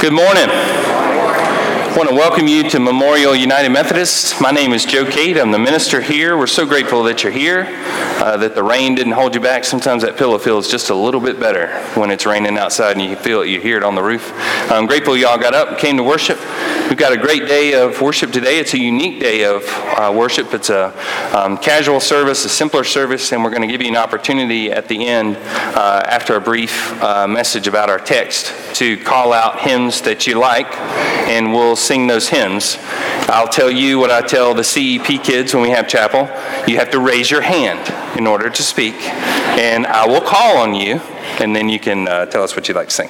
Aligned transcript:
Good 0.00 0.14
morning. 0.14 0.79
I 1.90 1.96
want 1.96 2.08
to 2.08 2.14
welcome 2.14 2.46
you 2.46 2.70
to 2.70 2.78
Memorial 2.78 3.34
United 3.34 3.70
Methodist. 3.70 4.40
My 4.40 4.52
name 4.52 4.72
is 4.72 4.84
Joe 4.84 5.04
Cade. 5.04 5.36
I'm 5.36 5.50
the 5.50 5.58
minister 5.58 6.00
here. 6.00 6.38
We're 6.38 6.46
so 6.46 6.64
grateful 6.64 7.02
that 7.02 7.24
you're 7.24 7.32
here, 7.32 7.66
uh, 7.66 8.36
that 8.36 8.54
the 8.54 8.62
rain 8.62 8.94
didn't 8.94 9.14
hold 9.14 9.34
you 9.34 9.40
back. 9.40 9.64
Sometimes 9.64 10.02
that 10.04 10.16
pillow 10.16 10.38
feels 10.38 10.70
just 10.70 10.90
a 10.90 10.94
little 10.94 11.20
bit 11.20 11.40
better 11.40 11.66
when 11.98 12.12
it's 12.12 12.24
raining 12.26 12.56
outside 12.58 12.96
and 12.96 13.02
you 13.02 13.16
feel 13.16 13.42
it, 13.42 13.48
you 13.48 13.60
hear 13.60 13.76
it 13.76 13.82
on 13.82 13.96
the 13.96 14.02
roof. 14.02 14.32
I'm 14.70 14.86
grateful 14.86 15.16
y'all 15.16 15.36
got 15.36 15.52
up 15.52 15.70
and 15.70 15.78
came 15.78 15.96
to 15.96 16.04
worship. 16.04 16.38
We've 16.88 16.98
got 16.98 17.12
a 17.12 17.16
great 17.16 17.48
day 17.48 17.74
of 17.74 18.00
worship 18.00 18.30
today. 18.30 18.60
It's 18.60 18.74
a 18.74 18.78
unique 18.78 19.18
day 19.18 19.44
of 19.44 19.64
uh, 19.66 20.12
worship. 20.14 20.54
It's 20.54 20.70
a 20.70 20.94
um, 21.36 21.58
casual 21.58 21.98
service, 21.98 22.44
a 22.44 22.48
simpler 22.48 22.84
service, 22.84 23.32
and 23.32 23.42
we're 23.42 23.50
going 23.50 23.62
to 23.62 23.68
give 23.68 23.82
you 23.82 23.88
an 23.88 23.96
opportunity 23.96 24.70
at 24.70 24.86
the 24.86 25.06
end, 25.06 25.36
uh, 25.36 26.02
after 26.06 26.36
a 26.36 26.40
brief 26.40 27.00
uh, 27.02 27.26
message 27.26 27.66
about 27.66 27.90
our 27.90 27.98
text, 27.98 28.54
to 28.76 28.96
call 28.98 29.32
out 29.32 29.60
hymns 29.60 30.00
that 30.02 30.28
you 30.28 30.38
like, 30.38 30.72
and 31.28 31.52
we'll 31.52 31.76
sing 31.80 32.06
those 32.06 32.28
hymns. 32.28 32.76
I'll 33.28 33.48
tell 33.48 33.70
you 33.70 33.98
what 33.98 34.10
I 34.10 34.20
tell 34.20 34.54
the 34.54 34.62
CEP 34.62 35.22
kids 35.24 35.54
when 35.54 35.62
we 35.62 35.70
have 35.70 35.88
chapel. 35.88 36.28
You 36.68 36.76
have 36.78 36.90
to 36.90 37.00
raise 37.00 37.30
your 37.30 37.40
hand 37.40 38.18
in 38.18 38.26
order 38.26 38.50
to 38.50 38.62
speak, 38.62 38.94
and 38.94 39.86
I 39.86 40.06
will 40.06 40.20
call 40.20 40.58
on 40.58 40.74
you 40.74 41.00
and 41.40 41.54
then 41.54 41.68
you 41.68 41.78
can 41.78 42.08
uh, 42.08 42.26
tell 42.26 42.42
us 42.42 42.54
what 42.56 42.68
you'd 42.68 42.76
like 42.76 42.88
to 42.88 42.94
sing. 42.94 43.08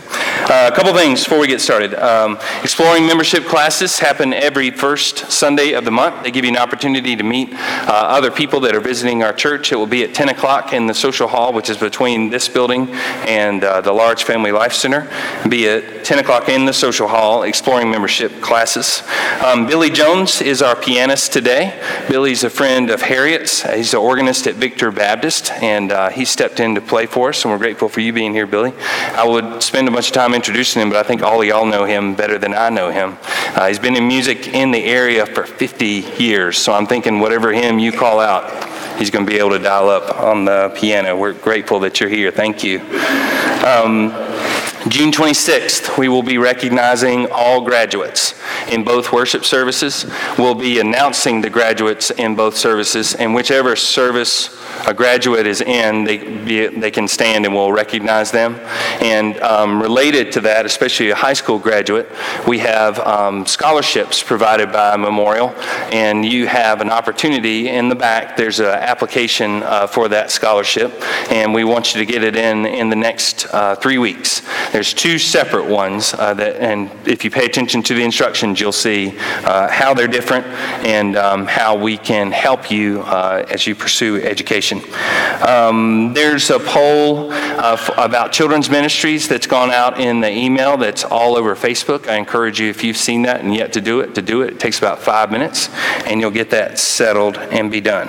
Uh, 0.48 0.70
a 0.72 0.74
couple 0.74 0.92
things 0.94 1.22
before 1.22 1.38
we 1.38 1.46
get 1.46 1.60
started. 1.60 1.94
Um, 1.94 2.38
exploring 2.62 3.06
membership 3.06 3.44
classes 3.44 3.98
happen 3.98 4.32
every 4.32 4.70
first 4.70 5.30
Sunday 5.30 5.74
of 5.74 5.84
the 5.84 5.90
month. 5.90 6.24
They 6.24 6.30
give 6.30 6.44
you 6.44 6.50
an 6.50 6.56
opportunity 6.56 7.14
to 7.14 7.22
meet 7.22 7.52
uh, 7.52 7.92
other 7.92 8.30
people 8.30 8.58
that 8.60 8.74
are 8.74 8.80
visiting 8.80 9.22
our 9.22 9.32
church. 9.32 9.70
It 9.70 9.76
will 9.76 9.86
be 9.86 10.02
at 10.02 10.14
10 10.14 10.30
o'clock 10.30 10.72
in 10.72 10.86
the 10.86 10.94
social 10.94 11.28
hall, 11.28 11.52
which 11.52 11.68
is 11.68 11.76
between 11.76 12.30
this 12.30 12.48
building 12.48 12.88
and 13.28 13.62
uh, 13.62 13.82
the 13.82 13.92
Large 13.92 14.24
Family 14.24 14.50
Life 14.50 14.72
Center. 14.72 15.10
Be 15.48 15.68
at 15.68 16.04
10 16.04 16.18
o'clock 16.20 16.48
in 16.48 16.64
the 16.64 16.72
social 16.72 17.06
hall, 17.06 17.42
exploring 17.42 17.90
membership 17.90 18.40
classes. 18.40 19.02
Um, 19.44 19.66
Billy 19.66 19.90
Jones 19.90 20.40
is 20.40 20.62
our 20.62 20.74
pianist 20.74 21.32
today. 21.32 21.78
Billy's 22.08 22.44
a 22.44 22.50
friend 22.50 22.90
of 22.90 23.02
Harriet's. 23.02 23.62
He's 23.62 23.92
an 23.92 24.00
organist 24.00 24.46
at 24.46 24.54
Victor 24.54 24.90
Baptist, 24.90 25.52
and 25.52 25.92
uh, 25.92 26.08
he 26.08 26.24
stepped 26.24 26.60
in 26.60 26.74
to 26.76 26.80
play 26.80 27.06
for 27.06 27.28
us, 27.28 27.44
and 27.44 27.52
we're 27.52 27.58
grateful 27.58 27.88
for 27.88 28.00
you 28.00 28.12
being 28.12 28.32
here, 28.32 28.46
Billy. 28.46 28.72
I 28.78 29.26
would 29.26 29.62
spend 29.62 29.86
a 29.86 29.90
bunch 29.90 30.08
of 30.08 30.14
time 30.14 30.29
introducing 30.34 30.82
him, 30.82 30.88
but 30.88 30.98
I 30.98 31.02
think 31.02 31.22
all 31.22 31.40
of 31.40 31.46
y'all 31.46 31.66
know 31.66 31.84
him 31.84 32.14
better 32.14 32.38
than 32.38 32.54
I 32.54 32.70
know 32.70 32.90
him. 32.90 33.18
Uh, 33.54 33.68
he's 33.68 33.78
been 33.78 33.96
in 33.96 34.06
music 34.06 34.48
in 34.48 34.70
the 34.70 34.82
area 34.84 35.26
for 35.26 35.44
50 35.44 35.86
years, 36.18 36.58
so 36.58 36.72
I'm 36.72 36.86
thinking 36.86 37.20
whatever 37.20 37.52
hymn 37.52 37.78
you 37.78 37.92
call 37.92 38.20
out, 38.20 38.98
he's 38.98 39.10
going 39.10 39.26
to 39.26 39.30
be 39.30 39.38
able 39.38 39.50
to 39.50 39.58
dial 39.58 39.88
up 39.88 40.18
on 40.18 40.44
the 40.44 40.72
piano. 40.76 41.16
We're 41.16 41.32
grateful 41.32 41.80
that 41.80 42.00
you're 42.00 42.08
here. 42.08 42.30
Thank 42.30 42.64
you. 42.64 42.80
Um, 43.64 44.10
June 44.90 45.12
26th, 45.12 45.96
we 45.96 46.08
will 46.08 46.24
be 46.24 46.36
recognizing 46.36 47.28
all 47.30 47.60
graduates 47.60 48.34
in 48.68 48.82
both 48.82 49.12
worship 49.12 49.44
services. 49.44 50.04
We'll 50.36 50.56
be 50.56 50.80
announcing 50.80 51.42
the 51.42 51.48
graduates 51.48 52.10
in 52.10 52.34
both 52.34 52.56
services, 52.56 53.14
and 53.14 53.32
whichever 53.32 53.76
service 53.76 54.60
a 54.88 54.92
graduate 54.92 55.46
is 55.46 55.60
in, 55.60 56.02
they, 56.02 56.18
be, 56.18 56.66
they 56.66 56.90
can 56.90 57.06
stand 57.06 57.44
and 57.44 57.54
we'll 57.54 57.70
recognize 57.70 58.32
them. 58.32 58.56
And 59.00 59.38
um, 59.40 59.80
related 59.80 60.32
to 60.32 60.40
that, 60.42 60.66
especially 60.66 61.10
a 61.10 61.14
high 61.14 61.34
school 61.34 61.60
graduate, 61.60 62.08
we 62.48 62.58
have 62.58 62.98
um, 62.98 63.46
scholarships 63.46 64.24
provided 64.24 64.72
by 64.72 64.96
Memorial, 64.96 65.50
and 65.92 66.24
you 66.24 66.48
have 66.48 66.80
an 66.80 66.90
opportunity 66.90 67.68
in 67.68 67.88
the 67.88 67.94
back. 67.94 68.36
There's 68.36 68.58
an 68.58 68.66
application 68.66 69.62
uh, 69.62 69.86
for 69.86 70.08
that 70.08 70.32
scholarship, 70.32 70.92
and 71.30 71.54
we 71.54 71.62
want 71.62 71.94
you 71.94 72.04
to 72.04 72.12
get 72.12 72.24
it 72.24 72.34
in 72.34 72.66
in 72.66 72.90
the 72.90 72.96
next 72.96 73.46
uh, 73.52 73.76
three 73.76 73.98
weeks. 73.98 74.42
There's 74.72 74.79
two 74.82 75.18
separate 75.18 75.66
ones 75.66 76.14
uh, 76.14 76.34
that, 76.34 76.56
and 76.56 76.90
if 77.06 77.24
you 77.24 77.30
pay 77.30 77.44
attention 77.44 77.82
to 77.84 77.94
the 77.94 78.02
instructions, 78.02 78.60
you'll 78.60 78.72
see 78.72 79.14
uh, 79.44 79.68
how 79.68 79.94
they're 79.94 80.08
different 80.08 80.46
and 80.86 81.16
um, 81.16 81.46
how 81.46 81.76
we 81.76 81.96
can 81.96 82.32
help 82.32 82.70
you 82.70 83.02
uh, 83.02 83.44
as 83.50 83.66
you 83.66 83.74
pursue 83.74 84.22
education. 84.22 84.80
Um, 85.46 86.14
there's 86.14 86.50
a 86.50 86.58
poll 86.58 87.32
uh, 87.32 87.72
f- 87.74 87.90
about 87.98 88.32
children's 88.32 88.70
ministries 88.70 89.28
that's 89.28 89.46
gone 89.46 89.70
out 89.70 90.00
in 90.00 90.20
the 90.20 90.30
email 90.30 90.76
that's 90.76 91.04
all 91.04 91.36
over 91.36 91.54
Facebook. 91.54 92.08
I 92.08 92.16
encourage 92.16 92.60
you, 92.60 92.68
if 92.68 92.82
you've 92.82 92.96
seen 92.96 93.22
that 93.22 93.42
and 93.42 93.54
yet 93.54 93.72
to 93.74 93.80
do 93.80 94.00
it, 94.00 94.14
to 94.14 94.22
do 94.22 94.42
it. 94.42 94.54
It 94.54 94.60
takes 94.60 94.78
about 94.78 95.00
five 95.00 95.30
minutes, 95.30 95.68
and 96.06 96.20
you'll 96.20 96.30
get 96.30 96.50
that 96.50 96.78
settled 96.78 97.36
and 97.36 97.70
be 97.70 97.80
done. 97.80 98.08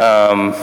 Um, 0.00 0.54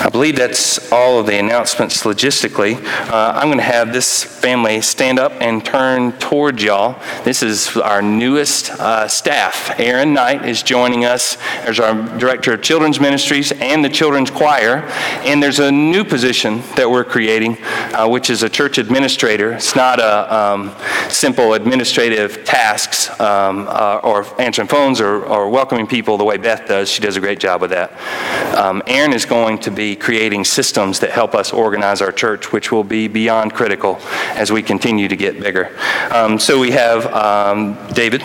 I 0.00 0.08
believe 0.08 0.36
that's 0.36 0.90
all 0.90 1.18
of 1.18 1.26
the 1.26 1.38
announcements 1.38 2.04
logistically. 2.04 2.82
Uh, 3.10 3.32
I'm 3.34 3.48
going 3.48 3.58
to 3.58 3.64
have 3.64 3.92
this 3.92 4.24
family 4.24 4.80
stand 4.80 5.18
up 5.18 5.32
and 5.42 5.62
turn 5.62 6.12
toward 6.12 6.62
y'all. 6.62 6.98
This 7.22 7.42
is 7.42 7.76
our 7.76 8.00
newest 8.00 8.70
uh, 8.70 9.08
staff. 9.08 9.78
Aaron 9.78 10.14
Knight 10.14 10.46
is 10.46 10.62
joining 10.62 11.04
us 11.04 11.36
as 11.66 11.78
our 11.78 11.94
Director 12.18 12.54
of 12.54 12.62
Children's 12.62 12.98
Ministries 12.98 13.52
and 13.52 13.84
the 13.84 13.90
Children's 13.90 14.30
Choir. 14.30 14.84
And 15.26 15.42
there's 15.42 15.58
a 15.58 15.70
new 15.70 16.02
position 16.02 16.62
that 16.76 16.90
we're 16.90 17.04
creating, 17.04 17.58
uh, 17.62 18.08
which 18.08 18.30
is 18.30 18.42
a 18.42 18.48
church 18.48 18.78
administrator. 18.78 19.52
It's 19.52 19.76
not 19.76 20.00
a 20.00 20.34
um, 20.34 20.74
simple 21.10 21.52
administrative 21.52 22.42
tasks 22.46 23.10
um, 23.20 23.66
uh, 23.68 24.00
or 24.02 24.24
answering 24.40 24.68
phones 24.68 24.98
or, 24.98 25.26
or, 25.26 25.50
welcoming 25.50 25.86
people 25.86 26.16
the 26.16 26.24
way 26.24 26.38
Beth 26.38 26.66
does. 26.66 26.88
She 26.88 27.02
does 27.02 27.16
a 27.16 27.20
great 27.20 27.38
job 27.38 27.60
with 27.60 27.70
that. 27.70 27.92
Um, 28.56 28.82
Aaron 28.86 29.12
is 29.12 29.26
going 29.26 29.58
to 29.58 29.70
be 29.70 29.89
creating 29.96 30.44
systems 30.44 31.00
that 31.00 31.10
help 31.10 31.34
us 31.34 31.52
organize 31.52 32.00
our 32.02 32.12
church, 32.12 32.52
which 32.52 32.72
will 32.72 32.84
be 32.84 33.08
beyond 33.08 33.54
critical 33.54 33.98
as 34.34 34.50
we 34.50 34.62
continue 34.62 35.08
to 35.08 35.16
get 35.16 35.40
bigger. 35.40 35.76
Um, 36.10 36.38
so 36.38 36.58
we 36.58 36.70
have 36.72 37.06
um, 37.06 37.76
David. 37.92 38.22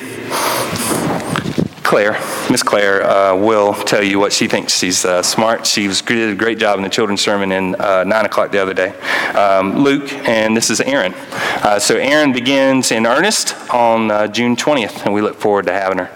Claire, 1.86 2.14
Miss 2.50 2.64
Claire, 2.64 3.04
uh, 3.04 3.36
will 3.36 3.76
tell 3.76 4.02
you 4.02 4.18
what 4.18 4.34
she 4.34 4.48
thinks. 4.48 4.76
She's 4.76 5.06
uh, 5.06 5.22
smart. 5.22 5.68
She 5.68 5.88
was, 5.88 6.02
did 6.02 6.32
a 6.32 6.36
great 6.36 6.58
job 6.58 6.78
in 6.78 6.84
the 6.84 6.90
children's 6.90 7.22
sermon 7.22 7.52
in 7.52 7.76
uh, 7.76 8.04
9 8.04 8.26
o'clock 8.26 8.52
the 8.52 8.58
other 8.58 8.74
day. 8.74 8.90
Um, 9.30 9.84
Luke, 9.84 10.12
and 10.28 10.58
this 10.58 10.72
is 10.72 10.82
Aaron. 10.82 11.14
Uh, 11.14 11.78
so 11.78 11.96
Aaron 11.96 12.34
begins 12.34 12.92
in 12.92 13.06
earnest 13.06 13.54
on 13.72 14.10
uh, 14.10 14.26
June 14.26 14.56
20th, 14.56 15.06
and 15.06 15.14
we 15.14 15.22
look 15.22 15.36
forward 15.36 15.68
to 15.68 15.74
having 15.74 16.00
her. 16.00 16.10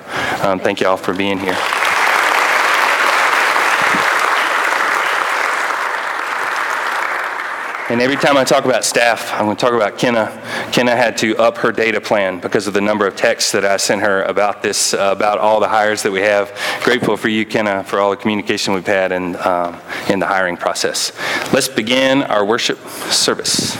Um, 0.43 0.59
thank 0.59 0.81
you 0.81 0.87
all 0.87 0.97
for 0.97 1.13
being 1.13 1.37
here. 1.37 1.57
And 7.89 8.01
every 8.01 8.17
time 8.17 8.37
I 8.37 8.43
talk 8.43 8.65
about 8.65 8.85
staff, 8.85 9.33
I'm 9.33 9.45
going 9.45 9.57
to 9.57 9.59
talk 9.59 9.73
about 9.73 9.97
Kenna. 9.97 10.27
Kenna 10.71 10.95
had 10.95 11.17
to 11.17 11.35
up 11.37 11.57
her 11.57 11.71
data 11.71 11.99
plan 11.99 12.39
because 12.39 12.67
of 12.67 12.75
the 12.75 12.81
number 12.81 13.07
of 13.07 13.15
texts 13.15 13.51
that 13.53 13.65
I 13.65 13.77
sent 13.77 14.01
her 14.01 14.21
about 14.21 14.61
this, 14.61 14.93
uh, 14.93 15.11
about 15.11 15.39
all 15.39 15.59
the 15.59 15.69
hires 15.69 16.03
that 16.03 16.11
we 16.11 16.21
have. 16.21 16.55
Grateful 16.83 17.17
for 17.17 17.29
you, 17.29 17.47
Kenna, 17.47 17.83
for 17.83 17.99
all 17.99 18.11
the 18.11 18.17
communication 18.17 18.75
we've 18.75 18.85
had 18.85 19.11
in, 19.11 19.35
um, 19.37 19.81
in 20.07 20.19
the 20.19 20.27
hiring 20.27 20.55
process. 20.55 21.11
Let's 21.51 21.67
begin 21.67 22.21
our 22.21 22.45
worship 22.45 22.77
service. 23.09 23.75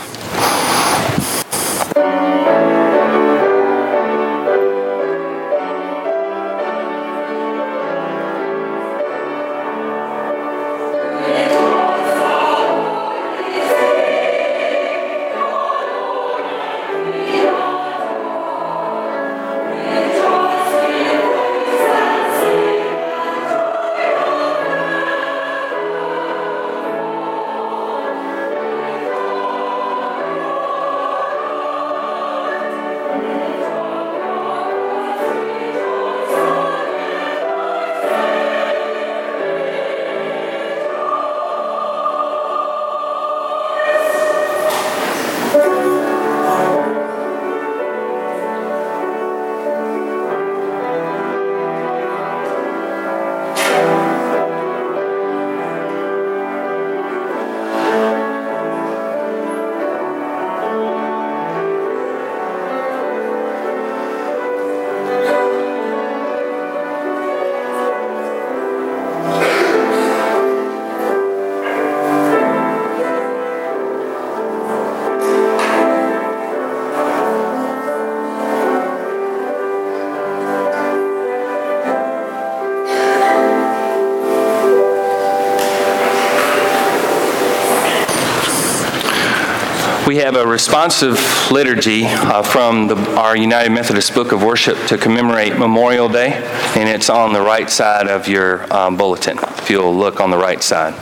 Have 90.19 90.35
a 90.35 90.45
responsive 90.45 91.17
liturgy 91.49 92.03
uh, 92.05 92.43
from 92.43 92.87
the, 92.87 92.95
our 93.15 93.37
United 93.37 93.69
Methodist 93.69 94.13
Book 94.13 94.33
of 94.33 94.43
Worship 94.43 94.77
to 94.87 94.97
commemorate 94.97 95.57
Memorial 95.57 96.09
Day, 96.09 96.33
and 96.75 96.89
it's 96.89 97.09
on 97.09 97.31
the 97.31 97.41
right 97.41 97.69
side 97.69 98.07
of 98.07 98.27
your 98.27 98.71
um, 98.73 98.97
bulletin, 98.97 99.37
if 99.37 99.69
you'll 99.69 99.95
look 99.95 100.19
on 100.19 100.29
the 100.29 100.37
right 100.37 100.61
side. 100.61 100.93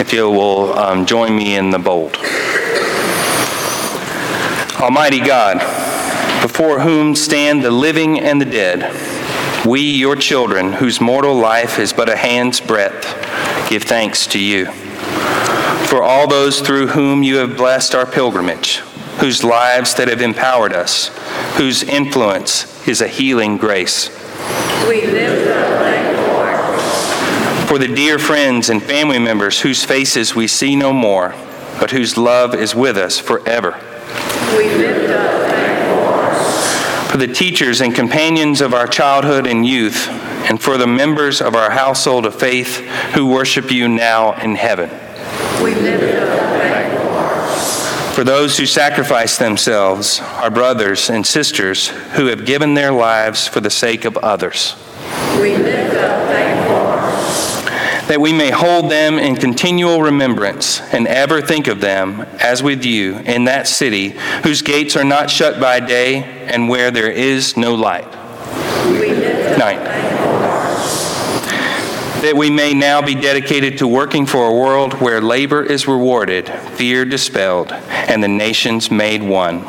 If 0.00 0.14
you 0.14 0.30
will 0.30 0.72
um, 0.72 1.04
join 1.04 1.36
me 1.36 1.54
in 1.54 1.68
the 1.68 1.78
bold. 1.78 2.16
Almighty 4.80 5.20
God, 5.20 5.58
before 6.40 6.80
whom 6.80 7.14
stand 7.14 7.62
the 7.62 7.70
living 7.70 8.18
and 8.18 8.40
the 8.40 8.46
dead, 8.46 9.66
we, 9.66 9.80
your 9.82 10.16
children, 10.16 10.72
whose 10.72 10.98
mortal 10.98 11.34
life 11.34 11.78
is 11.78 11.92
but 11.92 12.08
a 12.08 12.16
hand's 12.16 12.58
breadth, 12.58 13.04
give 13.68 13.82
thanks 13.82 14.26
to 14.28 14.38
you 14.38 14.72
for 15.94 16.02
all 16.02 16.26
those 16.26 16.60
through 16.60 16.88
whom 16.88 17.22
you 17.22 17.36
have 17.36 17.56
blessed 17.56 17.94
our 17.94 18.04
pilgrimage, 18.04 18.78
whose 19.20 19.44
lives 19.44 19.94
that 19.94 20.08
have 20.08 20.20
empowered 20.20 20.72
us, 20.72 21.06
whose 21.56 21.84
influence 21.84 22.88
is 22.88 23.00
a 23.00 23.06
healing 23.06 23.56
grace. 23.56 24.08
We 24.88 25.06
lift 25.06 25.48
up 25.50 25.68
thy 25.78 26.10
Lord. 26.16 27.68
For 27.68 27.78
the 27.78 27.86
dear 27.86 28.18
friends 28.18 28.68
and 28.70 28.82
family 28.82 29.20
members 29.20 29.60
whose 29.60 29.84
faces 29.84 30.34
we 30.34 30.48
see 30.48 30.74
no 30.74 30.92
more, 30.92 31.32
but 31.78 31.92
whose 31.92 32.16
love 32.16 32.56
is 32.56 32.74
with 32.74 32.96
us 32.96 33.20
forever. 33.20 33.80
We 34.58 34.74
lift 34.74 35.08
Lord. 35.10 36.36
For 37.08 37.18
the 37.18 37.32
teachers 37.32 37.80
and 37.80 37.94
companions 37.94 38.60
of 38.60 38.74
our 38.74 38.88
childhood 38.88 39.46
and 39.46 39.64
youth, 39.64 40.08
and 40.08 40.60
for 40.60 40.76
the 40.76 40.88
members 40.88 41.40
of 41.40 41.54
our 41.54 41.70
household 41.70 42.26
of 42.26 42.34
faith 42.34 42.78
who 43.14 43.28
worship 43.28 43.70
you 43.70 43.86
now 43.86 44.32
in 44.42 44.56
heaven. 44.56 44.90
We 45.62 45.74
lift 45.74 46.16
up 46.16 46.38
thy 46.38 47.04
Lord. 47.04 48.14
For 48.14 48.24
those 48.24 48.56
who 48.58 48.66
sacrifice 48.66 49.38
themselves, 49.38 50.20
our 50.20 50.50
brothers 50.50 51.10
and 51.10 51.26
sisters 51.26 51.88
who 51.88 52.26
have 52.26 52.46
given 52.46 52.74
their 52.74 52.92
lives 52.92 53.46
for 53.46 53.60
the 53.60 53.70
sake 53.70 54.04
of 54.04 54.16
others, 54.16 54.76
We 55.40 55.56
lift 55.56 55.94
up 55.96 56.24
that 58.08 58.20
we 58.20 58.32
may 58.32 58.50
hold 58.50 58.90
them 58.90 59.18
in 59.18 59.36
continual 59.36 60.02
remembrance 60.02 60.80
and 60.92 61.06
ever 61.06 61.40
think 61.40 61.66
of 61.66 61.80
them 61.80 62.20
as 62.38 62.62
with 62.62 62.84
you 62.84 63.16
in 63.18 63.44
that 63.44 63.66
city 63.66 64.10
whose 64.42 64.62
gates 64.62 64.94
are 64.96 65.04
not 65.04 65.30
shut 65.30 65.58
by 65.58 65.80
day 65.80 66.22
and 66.22 66.68
where 66.68 66.90
there 66.90 67.10
is 67.10 67.56
no 67.56 67.74
light. 67.74 68.06
We 68.86 69.08
lift 69.08 69.52
up 69.52 69.58
Night. 69.58 70.03
That 72.24 72.38
we 72.38 72.48
may 72.48 72.72
now 72.72 73.02
be 73.02 73.14
dedicated 73.14 73.76
to 73.78 73.86
working 73.86 74.24
for 74.24 74.46
a 74.46 74.54
world 74.54 74.94
where 74.94 75.20
labor 75.20 75.62
is 75.62 75.86
rewarded, 75.86 76.48
fear 76.48 77.04
dispelled, 77.04 77.70
and 77.70 78.22
the 78.22 78.28
nations 78.28 78.90
made 78.90 79.22
one. 79.22 79.62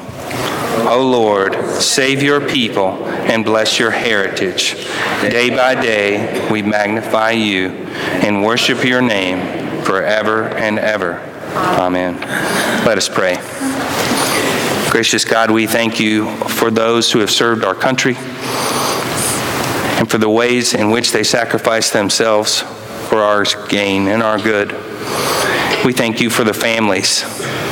O 0.87 1.05
Lord, 1.05 1.53
save 1.81 2.23
your 2.23 2.39
people 2.39 3.05
and 3.07 3.43
bless 3.43 3.77
your 3.77 3.91
heritage. 3.91 4.75
Day 5.21 5.49
by 5.49 5.75
day, 5.75 6.49
we 6.49 6.61
magnify 6.61 7.31
you 7.31 7.71
and 8.23 8.41
worship 8.41 8.85
your 8.85 9.01
name 9.01 9.83
forever 9.83 10.45
and 10.45 10.79
ever. 10.79 11.19
Amen. 11.55 12.17
Let 12.85 12.97
us 12.97 13.09
pray. 13.09 13.35
Gracious 14.89 15.25
God, 15.25 15.51
we 15.51 15.67
thank 15.67 15.99
you 15.99 16.33
for 16.47 16.71
those 16.71 17.11
who 17.11 17.19
have 17.19 17.31
served 17.31 17.65
our 17.65 17.75
country 17.75 18.15
and 20.05 20.11
for 20.11 20.19
the 20.19 20.29
ways 20.29 20.75
in 20.75 20.91
which 20.91 21.11
they 21.13 21.23
sacrifice 21.23 21.89
themselves 21.89 22.61
for 23.09 23.23
our 23.23 23.43
gain 23.69 24.07
and 24.07 24.21
our 24.21 24.37
good. 24.37 24.71
We 25.83 25.93
thank 25.93 26.21
you 26.21 26.29
for 26.29 26.43
the 26.43 26.53
families 26.53 27.23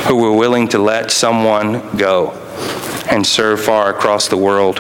who 0.08 0.16
were 0.16 0.34
willing 0.34 0.68
to 0.70 0.80
let 0.80 1.12
someone 1.12 1.96
go 1.96 2.32
and 3.08 3.24
serve 3.24 3.64
far 3.64 3.92
across 3.92 4.30
the 4.30 4.38
world. 4.38 4.80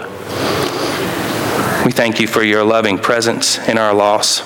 We 1.85 1.91
thank 1.91 2.19
you 2.19 2.25
for 2.25 2.41
your 2.41 2.63
loving 2.63 2.97
presence 2.97 3.59
in 3.67 3.77
our 3.77 3.93
loss. 3.93 4.41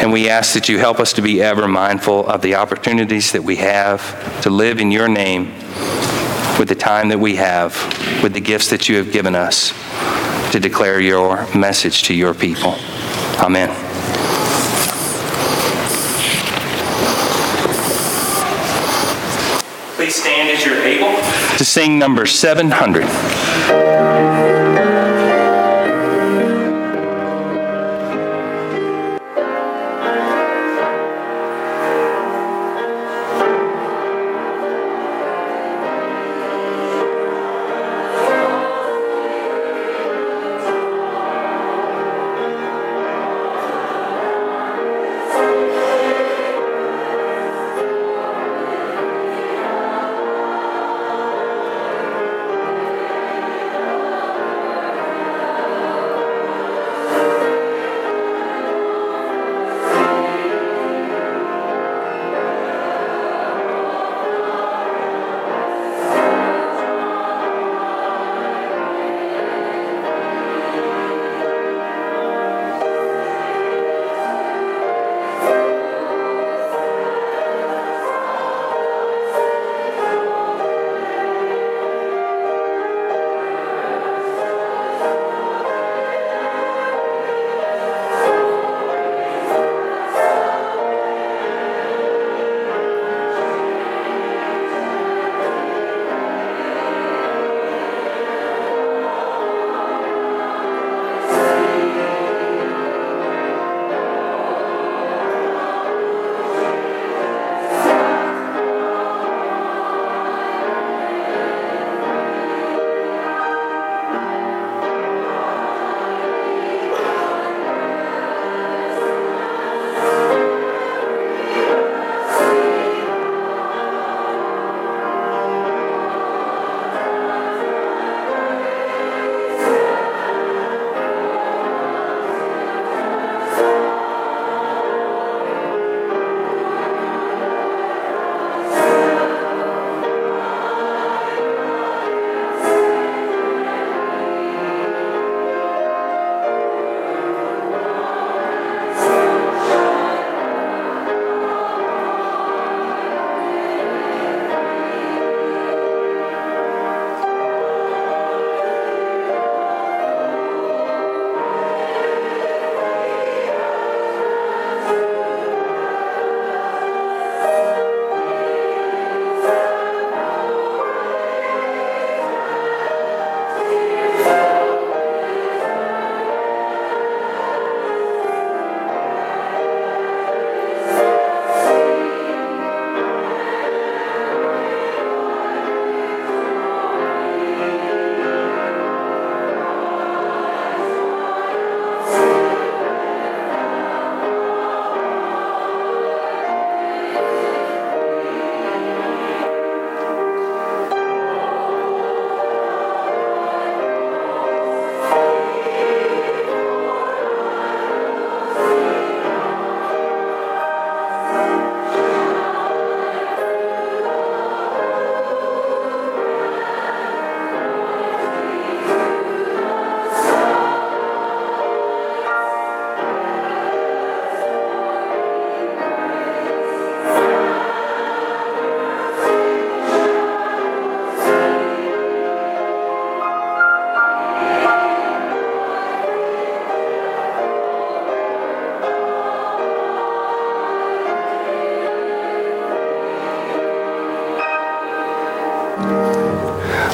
And 0.00 0.12
we 0.12 0.28
ask 0.28 0.54
that 0.54 0.68
you 0.68 0.78
help 0.78 1.00
us 1.00 1.14
to 1.14 1.20
be 1.20 1.42
ever 1.42 1.66
mindful 1.66 2.28
of 2.28 2.42
the 2.42 2.54
opportunities 2.54 3.32
that 3.32 3.42
we 3.42 3.56
have 3.56 4.40
to 4.42 4.50
live 4.50 4.78
in 4.78 4.92
your 4.92 5.08
name 5.08 5.46
with 6.60 6.68
the 6.68 6.76
time 6.76 7.08
that 7.08 7.18
we 7.18 7.34
have, 7.34 7.74
with 8.22 8.34
the 8.34 8.40
gifts 8.40 8.70
that 8.70 8.88
you 8.88 8.98
have 8.98 9.10
given 9.10 9.34
us 9.34 9.72
to 10.52 10.60
declare 10.60 11.00
your 11.00 11.46
message 11.54 12.02
to 12.04 12.14
your 12.14 12.34
people. 12.34 12.76
Amen. 13.38 13.68
Please 19.96 20.14
stand 20.16 20.50
as 20.50 20.64
you're 20.64 20.82
able 20.82 21.16
to 21.56 21.64
sing 21.64 21.98
number 21.98 22.26
700. 22.26 23.43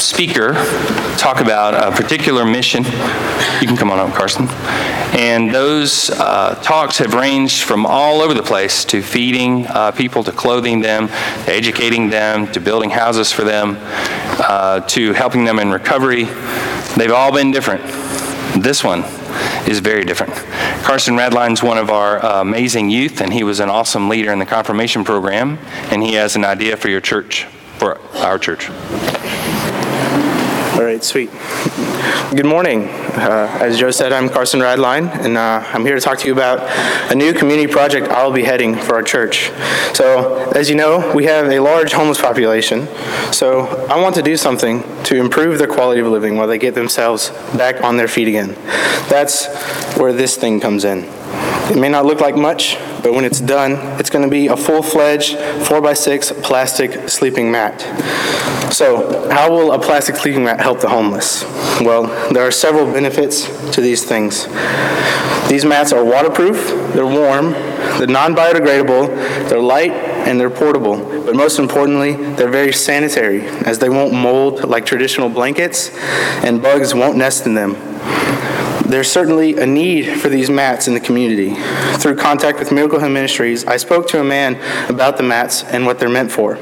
Speaker 0.00 0.54
talk 1.16 1.40
about 1.40 1.74
a 1.74 1.94
particular 1.96 2.44
mission. 2.44 2.84
You 2.84 3.66
can 3.66 3.76
come 3.76 3.90
on 3.90 3.98
up, 3.98 4.14
Carson. 4.14 4.46
And 5.18 5.54
those 5.54 6.10
uh, 6.10 6.54
talks 6.62 6.98
have 6.98 7.14
ranged 7.14 7.62
from 7.62 7.86
all 7.86 8.20
over 8.20 8.34
the 8.34 8.42
place 8.42 8.84
to 8.86 9.02
feeding 9.02 9.66
uh, 9.66 9.92
people, 9.92 10.22
to 10.24 10.32
clothing 10.32 10.80
them, 10.80 11.08
to 11.08 11.52
educating 11.52 12.10
them, 12.10 12.50
to 12.52 12.60
building 12.60 12.90
houses 12.90 13.32
for 13.32 13.44
them, 13.44 13.76
uh, 13.80 14.80
to 14.80 15.12
helping 15.14 15.44
them 15.44 15.58
in 15.58 15.70
recovery. 15.70 16.24
They've 16.96 17.12
all 17.12 17.32
been 17.32 17.50
different. 17.50 17.82
This 18.62 18.82
one 18.84 19.04
is 19.68 19.80
very 19.80 20.04
different. 20.04 20.34
Carson 20.84 21.16
Radline's 21.16 21.62
one 21.62 21.78
of 21.78 21.90
our 21.90 22.24
uh, 22.24 22.40
amazing 22.40 22.90
youth, 22.90 23.20
and 23.20 23.32
he 23.32 23.42
was 23.42 23.60
an 23.60 23.68
awesome 23.68 24.08
leader 24.08 24.32
in 24.32 24.38
the 24.38 24.46
confirmation 24.46 25.04
program, 25.04 25.58
and 25.90 26.02
he 26.02 26.14
has 26.14 26.36
an 26.36 26.44
idea 26.44 26.76
for 26.76 26.88
your 26.88 27.00
church, 27.00 27.44
for 27.78 28.00
our 28.16 28.38
church. 28.38 28.70
All 30.76 30.84
right, 30.84 31.02
sweet. 31.02 31.30
Good 32.36 32.44
morning. 32.44 32.82
Uh, 32.82 33.58
as 33.62 33.78
Joe 33.78 33.90
said, 33.90 34.12
I'm 34.12 34.28
Carson 34.28 34.60
Radline, 34.60 35.08
and 35.24 35.38
uh, 35.38 35.64
I'm 35.72 35.86
here 35.86 35.94
to 35.94 36.00
talk 36.02 36.18
to 36.18 36.26
you 36.26 36.34
about 36.34 36.60
a 37.10 37.14
new 37.14 37.32
community 37.32 37.66
project 37.66 38.08
I'll 38.08 38.30
be 38.30 38.42
heading 38.42 38.74
for 38.74 38.96
our 38.96 39.02
church. 39.02 39.50
So, 39.94 40.50
as 40.54 40.68
you 40.68 40.76
know, 40.76 41.14
we 41.14 41.24
have 41.24 41.46
a 41.46 41.60
large 41.60 41.94
homeless 41.94 42.20
population, 42.20 42.88
so 43.32 43.86
I 43.88 43.98
want 44.02 44.16
to 44.16 44.22
do 44.22 44.36
something 44.36 44.82
to 45.04 45.16
improve 45.16 45.56
their 45.56 45.66
quality 45.66 46.02
of 46.02 46.08
living 46.08 46.36
while 46.36 46.46
they 46.46 46.58
get 46.58 46.74
themselves 46.74 47.30
back 47.56 47.82
on 47.82 47.96
their 47.96 48.08
feet 48.08 48.28
again. 48.28 48.52
That's 49.08 49.46
where 49.96 50.12
this 50.12 50.36
thing 50.36 50.60
comes 50.60 50.84
in. 50.84 51.04
It 51.70 51.76
may 51.76 51.88
not 51.88 52.06
look 52.06 52.20
like 52.20 52.36
much, 52.36 52.76
but 53.02 53.12
when 53.12 53.24
it's 53.24 53.40
done, 53.40 53.72
it's 53.98 54.10
going 54.10 54.24
to 54.24 54.30
be 54.30 54.46
a 54.46 54.56
full-fledged 54.56 55.36
4x6 55.36 56.42
plastic 56.42 57.08
sleeping 57.08 57.50
mat. 57.50 57.80
So, 58.72 59.28
how 59.30 59.50
will 59.50 59.72
a 59.72 59.78
plastic 59.78 60.16
sleeping 60.16 60.44
mat 60.44 60.60
help 60.60 60.80
the 60.80 60.88
homeless? 60.88 61.44
Well, 61.80 62.06
there 62.32 62.46
are 62.46 62.50
several 62.50 62.86
benefits 62.92 63.46
to 63.72 63.80
these 63.80 64.04
things. 64.04 64.46
These 65.48 65.64
mats 65.64 65.92
are 65.92 66.04
waterproof, 66.04 66.92
they're 66.92 67.06
warm, 67.06 67.52
they're 67.98 68.06
non-biodegradable, 68.06 69.48
they're 69.48 69.60
light, 69.60 69.92
and 69.92 70.40
they're 70.40 70.50
portable. 70.50 70.96
But 71.24 71.36
most 71.36 71.58
importantly, 71.58 72.12
they're 72.34 72.50
very 72.50 72.72
sanitary, 72.72 73.42
as 73.64 73.78
they 73.78 73.88
won't 73.88 74.12
mold 74.12 74.64
like 74.64 74.84
traditional 74.84 75.28
blankets, 75.28 75.96
and 76.44 76.60
bugs 76.60 76.94
won't 76.94 77.16
nest 77.16 77.46
in 77.46 77.54
them. 77.54 77.74
There's 78.88 79.10
certainly 79.10 79.56
a 79.56 79.66
need 79.66 80.20
for 80.20 80.28
these 80.28 80.48
mats 80.48 80.86
in 80.86 80.94
the 80.94 81.00
community. 81.00 81.54
Through 81.98 82.16
contact 82.16 82.60
with 82.60 82.70
Miracle 82.70 83.00
Home 83.00 83.14
Ministries, 83.14 83.64
I 83.64 83.78
spoke 83.78 84.06
to 84.08 84.20
a 84.20 84.24
man 84.24 84.60
about 84.88 85.16
the 85.16 85.24
mats 85.24 85.64
and 85.64 85.86
what 85.86 85.98
they're 85.98 86.08
meant 86.08 86.30
for. 86.30 86.54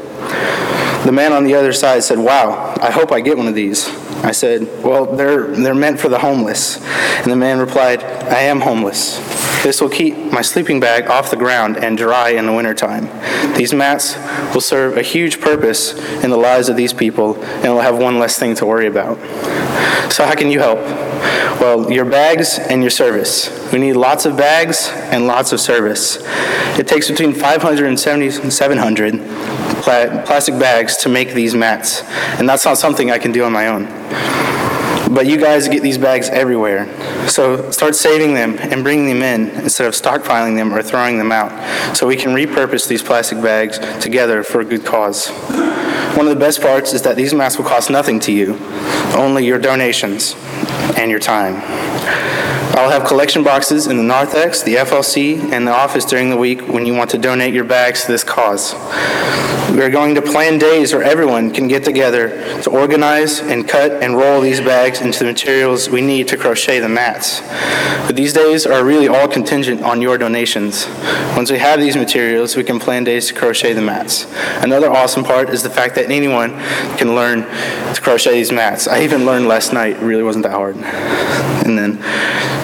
The 1.05 1.13
man 1.13 1.35
on 1.35 1.45
the 1.45 1.55
other 1.55 1.75
side 1.75 2.03
said, 2.03 2.19
Wow, 2.19 2.75
I 2.81 2.91
hope 2.91 3.13
I 3.13 3.21
get 3.21 3.37
one 3.37 3.47
of 3.47 3.55
these. 3.55 3.87
I 4.25 4.33
said, 4.33 4.83
Well, 4.83 5.05
they're, 5.05 5.47
they're 5.49 5.75
meant 5.75 6.01
for 6.01 6.09
the 6.09 6.19
homeless. 6.19 6.83
And 6.83 7.31
the 7.31 7.37
man 7.37 7.59
replied, 7.59 8.03
I 8.03 8.41
am 8.41 8.63
homeless. 8.63 9.19
This 9.63 9.81
will 9.81 9.89
keep 9.91 10.17
my 10.33 10.43
sleeping 10.43 10.81
bag 10.81 11.09
off 11.09 11.31
the 11.31 11.37
ground 11.37 11.77
and 11.77 11.97
dry 11.97 12.31
in 12.31 12.47
the 12.47 12.53
wintertime. 12.53 13.09
These 13.55 13.73
mats 13.73 14.17
will 14.55 14.61
serve 14.61 14.97
a 14.97 15.03
huge 15.03 15.41
purpose 15.41 15.93
in 16.23 16.31
the 16.31 16.37
lives 16.37 16.69
of 16.69 16.77
these 16.77 16.93
people, 16.93 17.43
and 17.43 17.65
we'll 17.65 17.81
have 17.81 17.99
one 17.99 18.19
less 18.19 18.39
thing 18.39 18.55
to 18.57 18.67
worry 18.67 18.87
about. 18.87 19.19
So, 20.13 20.25
how 20.25 20.35
can 20.35 20.51
you 20.51 20.59
help? 20.59 20.79
Well, 21.61 21.91
your 21.91 22.05
bags 22.05 22.59
and 22.59 22.83
your 22.83 22.91
service. 22.91 23.73
We 23.73 23.79
need 23.79 23.95
lots 23.95 24.27
of 24.27 24.37
bags 24.37 24.91
and 24.93 25.27
lots 25.27 25.53
of 25.53 25.61
service. 25.61 26.19
It 26.79 26.87
takes 26.87 27.11
between 27.11 27.33
570 27.33 28.43
and 28.43 28.53
700 28.53 29.15
pla- 29.85 30.23
plastic 30.25 30.59
bags 30.59 30.97
to 30.99 31.09
make 31.09 31.35
these 31.35 31.55
mats, 31.55 32.03
and 32.39 32.49
that's 32.49 32.65
not 32.65 32.79
something 32.79 33.11
I 33.11 33.19
can 33.19 33.33
do 33.33 33.45
on 33.45 33.53
my 33.53 33.69
own. 33.69 33.85
But 35.15 35.27
you 35.27 35.37
guys 35.37 35.69
get 35.69 35.83
these 35.83 35.99
bags 35.99 36.29
everywhere. 36.31 36.89
So 37.29 37.71
start 37.71 37.95
saving 37.95 38.35
them 38.35 38.57
and 38.59 38.83
bringing 38.83 39.07
them 39.07 39.23
in 39.23 39.51
instead 39.63 39.87
of 39.87 39.95
stockpiling 39.95 40.57
them 40.57 40.75
or 40.75 40.83
throwing 40.83 41.19
them 41.19 41.31
out 41.31 41.97
so 41.97 42.07
we 42.07 42.17
can 42.17 42.35
repurpose 42.35 42.89
these 42.89 43.03
plastic 43.03 43.41
bags 43.41 43.79
together 44.03 44.43
for 44.43 44.61
a 44.61 44.65
good 44.65 44.85
cause. 44.85 45.29
One 46.17 46.27
of 46.27 46.31
the 46.31 46.41
best 46.41 46.61
parts 46.61 46.95
is 46.95 47.03
that 47.03 47.17
these 47.17 47.35
mats 47.35 47.59
will 47.59 47.65
cost 47.65 47.91
nothing 47.91 48.19
to 48.21 48.33
you, 48.33 48.59
only 49.15 49.45
your 49.45 49.59
donations 49.59 50.35
and 50.97 51.11
your 51.11 51.21
time. 51.21 51.61
I'll 52.77 52.91
have 52.91 53.07
collection 53.07 53.45
boxes 53.45 53.87
in 53.87 53.97
the 53.99 54.03
narthex, 54.03 54.65
the 54.65 54.75
FLC, 54.75 55.53
and 55.53 55.65
the 55.65 55.71
office 55.71 56.05
during 56.05 56.31
the 56.31 56.37
week 56.37 56.67
when 56.67 56.85
you 56.85 56.93
want 56.93 57.09
to 57.11 57.19
donate 57.19 57.55
your 57.55 57.63
bags 57.63 58.05
to 58.07 58.11
this 58.11 58.25
cause. 58.25 58.75
We 59.71 59.81
are 59.81 59.91
going 59.91 60.17
to 60.17 60.23
plan 60.23 60.59
days 60.59 60.93
where 60.93 61.03
everyone 61.03 61.53
can 61.53 61.69
get 61.69 61.85
together 61.85 62.31
to 62.63 62.71
organize 62.71 63.41
and 63.41 63.67
cut 63.69 64.03
and 64.03 64.17
roll 64.17 64.41
these 64.41 64.61
bags 64.61 65.01
into 65.01 65.21
the 65.21 65.25
materials 65.27 65.89
we 65.89 66.01
need 66.01 66.27
to 66.29 66.37
crochet 66.37 66.81
the 66.81 66.89
mats. 66.89 67.41
But 68.07 68.17
these 68.17 68.33
days 68.33 68.67
are 68.67 68.85
really 68.85 69.09
all 69.09 69.29
contingent 69.29 69.83
on 69.83 70.03
your 70.03 70.19
donations. 70.19 70.87
Once 71.37 71.51
we 71.51 71.59
have 71.59 71.81
these 71.81 71.97
materials, 71.97 72.57
we 72.57 72.65
can 72.65 72.81
plan 72.81 73.05
days 73.05 73.29
to 73.29 73.35
crochet 73.35 73.73
the 73.73 73.83
mats. 73.83 74.27
Another 74.63 74.91
awesome 74.91 75.25
part 75.25 75.49
is 75.49 75.63
the 75.63 75.71
fact 75.71 75.95
that 75.95 76.11
anyone 76.11 76.51
can 76.97 77.15
learn 77.15 77.43
to 77.95 78.01
crochet 78.01 78.35
these 78.35 78.53
mats. 78.53 78.87
I 78.87 79.03
even 79.03 79.25
learned 79.25 79.47
last 79.47 79.73
night, 79.73 79.97
it 79.97 80.03
really 80.03 80.23
wasn't 80.23 80.43
that 80.43 80.53
hard. 80.53 80.77
And 80.77 81.79
then, 81.79 81.99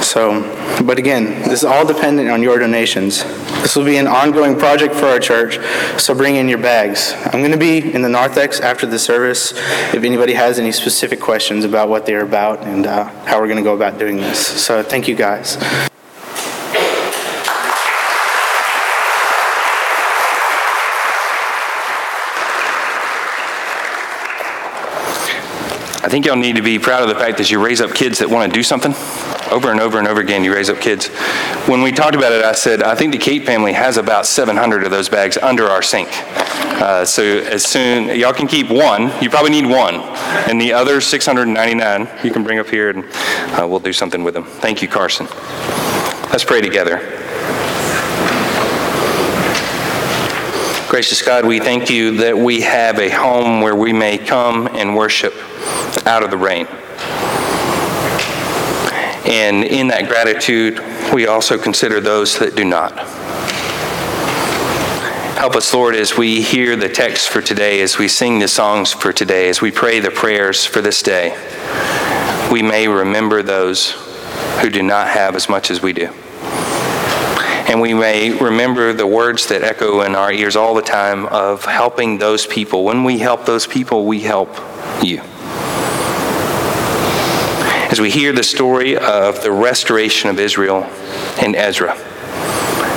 so, 0.03 0.43
but 0.85 0.99
again, 0.99 1.27
this 1.49 1.61
is 1.61 1.65
all 1.65 1.87
dependent 1.87 2.31
on 2.31 2.43
your 2.43 2.59
donations. 2.59 3.23
This 3.63 3.77
will 3.77 3.85
be 3.85 3.97
an 3.97 4.07
ongoing 4.07 4.59
project 4.59 4.95
for 4.95 5.07
our 5.07 5.19
church, 5.19 5.59
so 6.01 6.15
bring 6.15 6.37
in 6.37 6.49
your 6.49 6.59
bags. 6.59 7.13
I'm 7.27 7.41
going 7.41 7.53
to 7.53 7.59
be 7.59 7.93
in 7.93 8.03
the 8.03 8.09
narthex 8.09 8.61
after 8.61 8.87
the 8.87 8.99
service 8.99 9.53
if 9.95 10.03
anybody 10.03 10.33
has 10.35 10.59
any 10.59 10.73
specific 10.73 11.21
questions 11.21 11.65
about 11.65 11.89
what 11.89 12.07
they're 12.07 12.23
about 12.23 12.63
and 12.63 12.87
uh, 12.87 13.05
how 13.25 13.41
we're 13.41 13.49
going 13.49 13.59
to 13.59 13.63
go 13.63 13.75
about 13.75 13.99
doing 13.99 14.17
this. 14.17 14.47
So 14.47 14.83
thank 14.83 15.07
you 15.09 15.15
guys. 15.15 15.57
I 26.03 26.09
think 26.09 26.27
y'all 26.27 26.35
need 26.35 26.57
to 26.57 26.63
be 26.63 26.79
proud 26.79 27.03
of 27.03 27.09
the 27.09 27.15
fact 27.15 27.39
that 27.39 27.53
you 27.53 27.65
raise 27.65 27.81
up 27.81 27.95
kids 27.95 28.19
that 28.19 28.29
want 28.29 28.51
to 28.51 28.59
do 28.59 28.65
something. 28.65 28.95
Over 29.51 29.71
and 29.71 29.81
over 29.81 29.99
and 29.99 30.07
over 30.07 30.21
again, 30.21 30.45
you 30.45 30.55
raise 30.55 30.71
up 30.71 30.81
kids. 30.81 31.09
When 31.67 31.83
we 31.83 31.93
talked 31.93 32.15
about 32.15 32.33
it, 32.33 32.45
I 32.45 32.53
said, 32.53 32.83
I 32.83 32.95
think 32.95 33.13
the 33.13 33.19
Kate 33.19 33.45
family 33.45 33.73
has 33.73 33.97
about 33.97 34.27
700 34.27 34.85
of 34.85 34.91
those 34.91 35.09
bags 35.09 35.37
under 35.37 35.67
our 35.67 35.83
sink. 35.83 36.09
Uh, 36.81 37.05
so 37.05 37.23
as 37.23 37.65
soon, 37.65 38.19
y'all 38.19 38.33
can 38.33 38.47
keep 38.47 38.71
one. 38.71 39.13
You 39.23 39.29
probably 39.29 39.51
need 39.51 39.67
one. 39.67 39.97
And 40.49 40.61
the 40.61 40.73
other 40.73 41.01
699, 41.01 42.09
you 42.25 42.31
can 42.31 42.43
bring 42.43 42.59
up 42.59 42.69
here 42.69 42.91
and 42.91 43.05
uh, 43.59 43.67
we'll 43.69 43.81
do 43.81 43.93
something 43.93 44.25
with 44.25 44.35
them. 44.35 44.45
Thank 44.45 44.81
you, 44.83 44.89
Carson. 44.89 45.27
Let's 46.31 46.45
pray 46.45 46.61
together. 46.61 46.99
Gracious 50.89 51.23
God, 51.23 51.45
we 51.45 51.61
thank 51.61 51.89
you 51.89 52.17
that 52.17 52.37
we 52.37 52.63
have 52.63 52.99
a 52.99 53.09
home 53.11 53.61
where 53.61 53.77
we 53.77 53.93
may 53.93 54.19
come 54.19 54.67
and 54.73 54.97
worship 54.97 55.35
out 56.07 56.25
of 56.25 56.31
the 56.31 56.37
rain. 56.37 56.67
And 59.31 59.63
in 59.63 59.87
that 59.89 60.09
gratitude, 60.09 60.81
we 61.15 61.29
also 61.29 61.57
consider 61.57 62.01
those 62.01 62.37
that 62.41 62.57
do 62.57 62.65
not. 62.65 62.99
Help 65.39 65.55
us, 65.55 65.73
Lord, 65.73 65.95
as 65.95 66.17
we 66.19 66.43
hear 66.43 66.75
the 66.75 66.89
text 66.89 67.29
for 67.29 67.41
today, 67.41 67.81
as 67.81 67.97
we 67.97 68.09
sing 68.09 68.41
the 68.41 68.49
songs 68.49 68.93
for 68.93 69.13
today, 69.13 69.49
as 69.49 69.63
we 69.63 69.71
pray 69.71 70.01
the 70.01 70.11
prayers 70.11 70.67
for 70.67 70.81
this 70.81 71.01
day, 71.01 71.31
we 72.51 72.61
may 72.61 72.89
remember 72.89 73.41
those 73.41 73.93
who 74.61 74.69
do 74.69 74.83
not 74.83 75.07
have 75.07 75.37
as 75.37 75.49
much 75.49 75.71
as 75.71 75.81
we 75.81 75.93
do. 75.93 76.13
And 77.69 77.81
we 77.81 77.95
may 77.95 78.33
remember 78.33 78.93
the 78.93 79.07
words 79.07 79.47
that 79.47 79.63
echo 79.63 80.01
in 80.01 80.17
our 80.17 80.33
ears 80.33 80.57
all 80.57 80.75
the 80.75 80.83
time 80.83 81.27
of 81.27 81.65
helping 81.65 82.19
those 82.19 82.49
people. 82.49 82.83
When 82.83 83.05
we 83.05 83.19
help 83.19 83.47
those 83.47 83.65
people, 83.65 84.07
we 84.07 84.23
help 84.23 84.55
you. 85.05 85.23
As 87.91 88.01
we 88.01 88.09
hear 88.09 88.33
the 88.33 88.45
story 88.45 88.97
of 88.97 89.43
the 89.43 89.51
restoration 89.51 90.31
of 90.31 90.39
Israel 90.39 90.89
in 91.43 91.57
Ezra, 91.57 91.97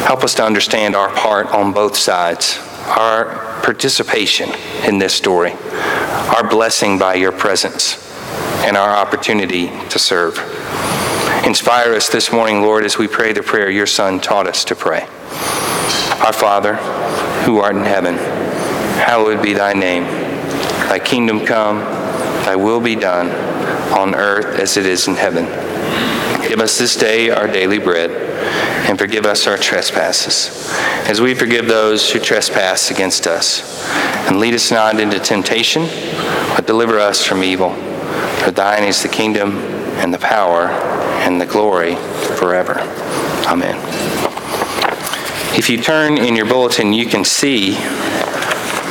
help 0.05 0.23
us 0.23 0.35
to 0.35 0.45
understand 0.45 0.95
our 0.95 1.09
part 1.09 1.47
on 1.47 1.73
both 1.73 1.97
sides, 1.97 2.59
our 2.85 3.61
participation 3.63 4.51
in 4.85 4.99
this 4.99 5.15
story, 5.15 5.53
our 6.35 6.47
blessing 6.47 6.99
by 6.99 7.15
your 7.15 7.31
presence, 7.31 7.97
and 8.63 8.77
our 8.77 8.91
opportunity 8.91 9.71
to 9.89 9.97
serve. 9.97 10.37
Inspire 11.43 11.95
us 11.95 12.07
this 12.07 12.31
morning, 12.31 12.61
Lord, 12.61 12.85
as 12.85 12.95
we 12.95 13.07
pray 13.07 13.33
the 13.33 13.41
prayer 13.41 13.71
your 13.71 13.87
Son 13.87 14.19
taught 14.19 14.45
us 14.45 14.63
to 14.65 14.75
pray. 14.75 15.07
Our 16.23 16.33
Father, 16.33 16.75
who 17.45 17.57
art 17.57 17.75
in 17.75 17.83
heaven, 17.83 18.17
hallowed 18.17 19.41
be 19.41 19.53
thy 19.53 19.73
name. 19.73 20.03
Thy 20.03 20.99
kingdom 20.99 21.43
come, 21.47 21.79
thy 22.45 22.55
will 22.55 22.79
be 22.79 22.95
done, 22.95 23.29
on 23.93 24.15
earth 24.15 24.59
as 24.59 24.77
it 24.77 24.85
is 24.85 25.07
in 25.07 25.15
heaven. 25.15 25.45
Give 26.47 26.59
us 26.59 26.77
this 26.77 26.95
day 26.95 27.29
our 27.29 27.47
daily 27.47 27.79
bread, 27.79 28.11
and 28.89 28.99
forgive 28.99 29.25
us 29.25 29.47
our 29.47 29.57
trespasses, 29.57 30.69
as 31.07 31.21
we 31.21 31.33
forgive 31.33 31.67
those 31.67 32.11
who 32.11 32.19
trespass 32.19 32.91
against 32.91 33.27
us. 33.27 33.87
And 34.27 34.39
lead 34.39 34.53
us 34.53 34.71
not 34.71 34.99
into 34.99 35.19
temptation, 35.19 35.83
but 36.55 36.67
deliver 36.67 36.99
us 36.99 37.25
from 37.25 37.43
evil. 37.43 37.73
For 38.43 38.51
thine 38.51 38.83
is 38.83 39.01
the 39.01 39.09
kingdom, 39.09 39.57
and 39.97 40.13
the 40.13 40.19
power, 40.19 40.67
and 41.23 41.39
the 41.39 41.45
glory 41.45 41.95
forever. 42.37 42.79
Amen. 43.47 43.77
If 45.57 45.69
you 45.69 45.81
turn 45.81 46.17
in 46.17 46.35
your 46.35 46.45
bulletin, 46.45 46.93
you 46.93 47.05
can 47.05 47.23
see 47.23 47.77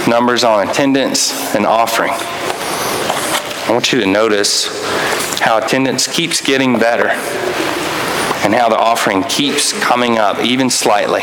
numbers 0.09 0.45
on 0.45 0.69
attendance 0.69 1.55
and 1.55 1.67
offering. 1.67 2.12
I 3.73 3.75
want 3.75 3.91
you 3.91 4.01
to 4.01 4.07
notice 4.07 4.67
how 5.41 5.57
attendance 5.57 6.07
keeps 6.07 6.43
getting 6.43 6.79
better 6.79 7.09
and 7.09 8.55
how 8.55 8.69
the 8.69 8.77
offering 8.77 9.23
keeps 9.23 9.73
coming 9.73 10.19
up, 10.19 10.41
even 10.41 10.69
slightly. 10.69 11.23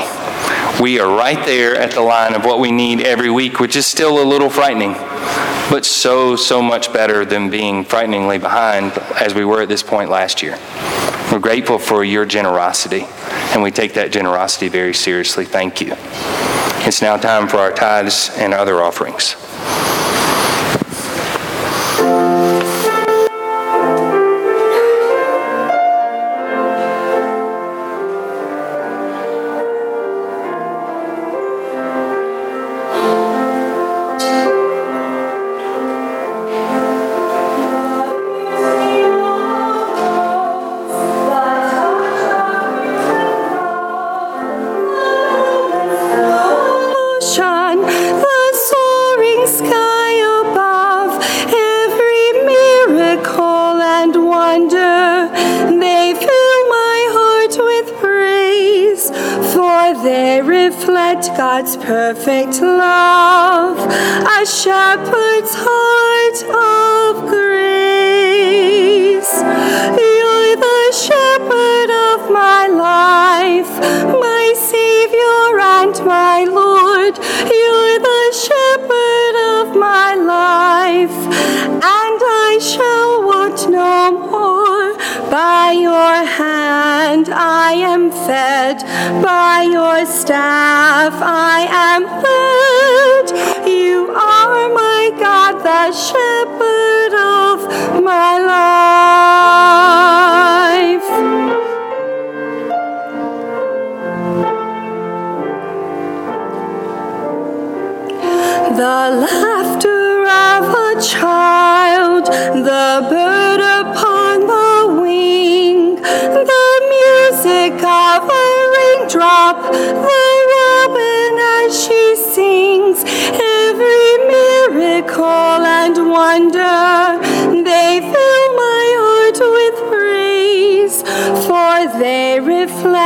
We 0.82 1.00
are 1.00 1.16
right 1.16 1.46
there 1.46 1.76
at 1.76 1.92
the 1.92 2.02
line 2.02 2.34
of 2.34 2.46
what 2.46 2.60
we 2.60 2.72
need 2.72 3.02
every 3.02 3.30
week, 3.30 3.60
which 3.60 3.76
is 3.76 3.86
still 3.86 4.20
a 4.20 4.26
little 4.26 4.50
frightening, 4.50 4.94
but 5.70 5.86
so, 5.86 6.36
so 6.36 6.60
much 6.60 6.92
better 6.92 7.24
than 7.24 7.52
being 7.52 7.86
frighteningly 7.86 8.40
behind 8.40 8.94
as 9.22 9.36
we 9.36 9.46
were 9.46 9.62
at 9.62 9.70
this 9.70 9.84
point 9.84 10.10
last 10.10 10.42
year. 10.42 10.58
We're 11.32 11.38
grateful 11.38 11.78
for 11.78 12.04
your 12.04 12.26
generosity, 12.26 13.06
and 13.54 13.62
we 13.62 13.70
take 13.70 13.94
that 13.94 14.12
generosity 14.12 14.70
very 14.70 14.96
seriously. 14.96 15.46
Thank 15.46 15.82
you. 15.82 15.94
It's 16.88 17.04
now 17.04 17.16
time 17.16 17.48
for 17.48 17.58
our 17.58 17.72
tithes 17.72 18.32
and 18.38 18.56
other 18.56 18.82
offerings. 18.82 19.36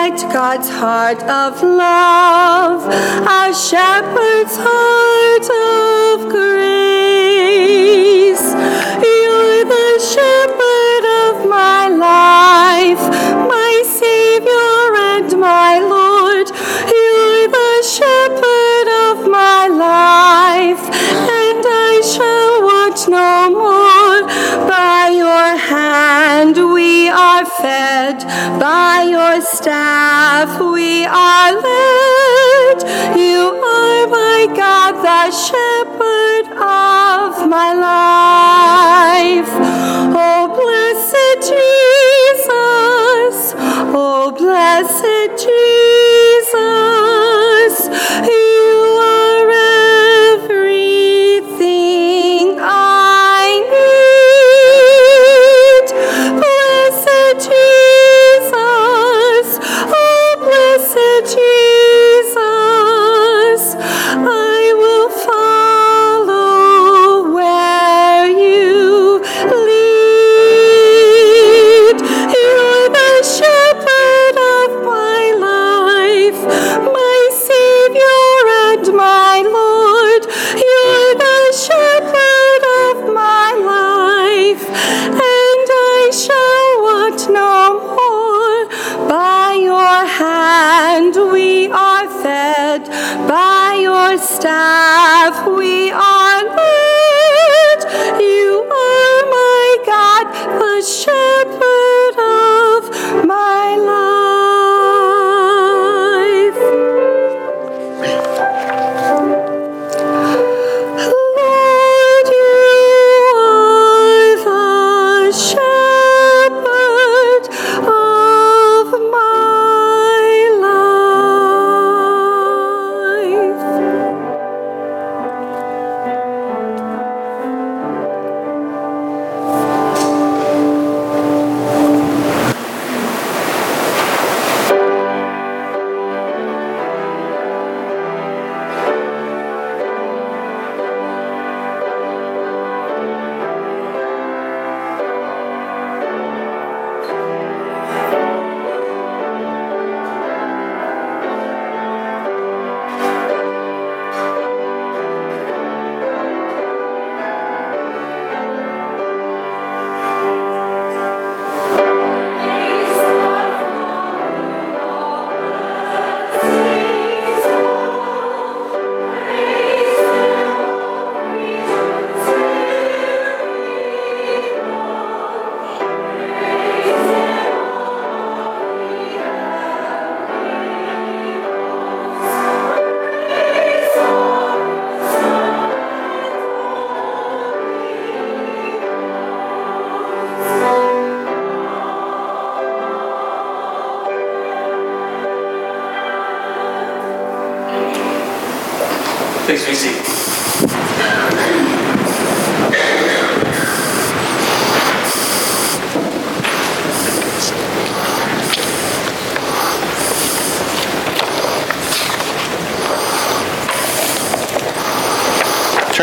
Reflect 0.03 0.33
God's 0.33 0.69
heart 0.69 1.23
of 1.23 1.63
love, 1.63 2.85
a 2.85 3.53
shepherd's 3.53 4.57
heart 4.59 5.49
of 5.49 6.29
grace. 6.29 7.63
You're 8.99 9.65
the 9.65 9.99
shepherd 10.13 11.05
of 11.27 11.47
my 11.49 11.87
life, 11.87 13.03
my 13.47 13.83
Savior 13.85 14.95
and 15.13 15.39
my 15.39 15.79
Lord. 15.79 16.49
You're 16.49 17.47
the 17.47 17.83
shepherd 17.87 18.87
of 19.07 19.17
my 19.29 19.67
life, 19.67 20.83
and 20.83 21.65
I 21.65 22.01
shall 22.03 22.61
want 22.63 23.07
no 23.07 23.49
more. 23.51 23.82
Hand 26.53 26.73
we 26.73 27.09
are 27.09 27.45
fed, 27.45 28.19
by 28.59 29.07
your 29.09 29.41
staff 29.41 30.59
we 30.59 31.05
are 31.05 31.51
led. 31.51 32.77
You 33.17 33.39
are 33.39 34.07
my 34.07 34.47
God, 34.55 34.93
the 35.01 35.31
shepherd 35.31 36.53
of 36.53 37.49
my 37.49 37.73
life. 37.73 39.49
Oh, 40.15 40.52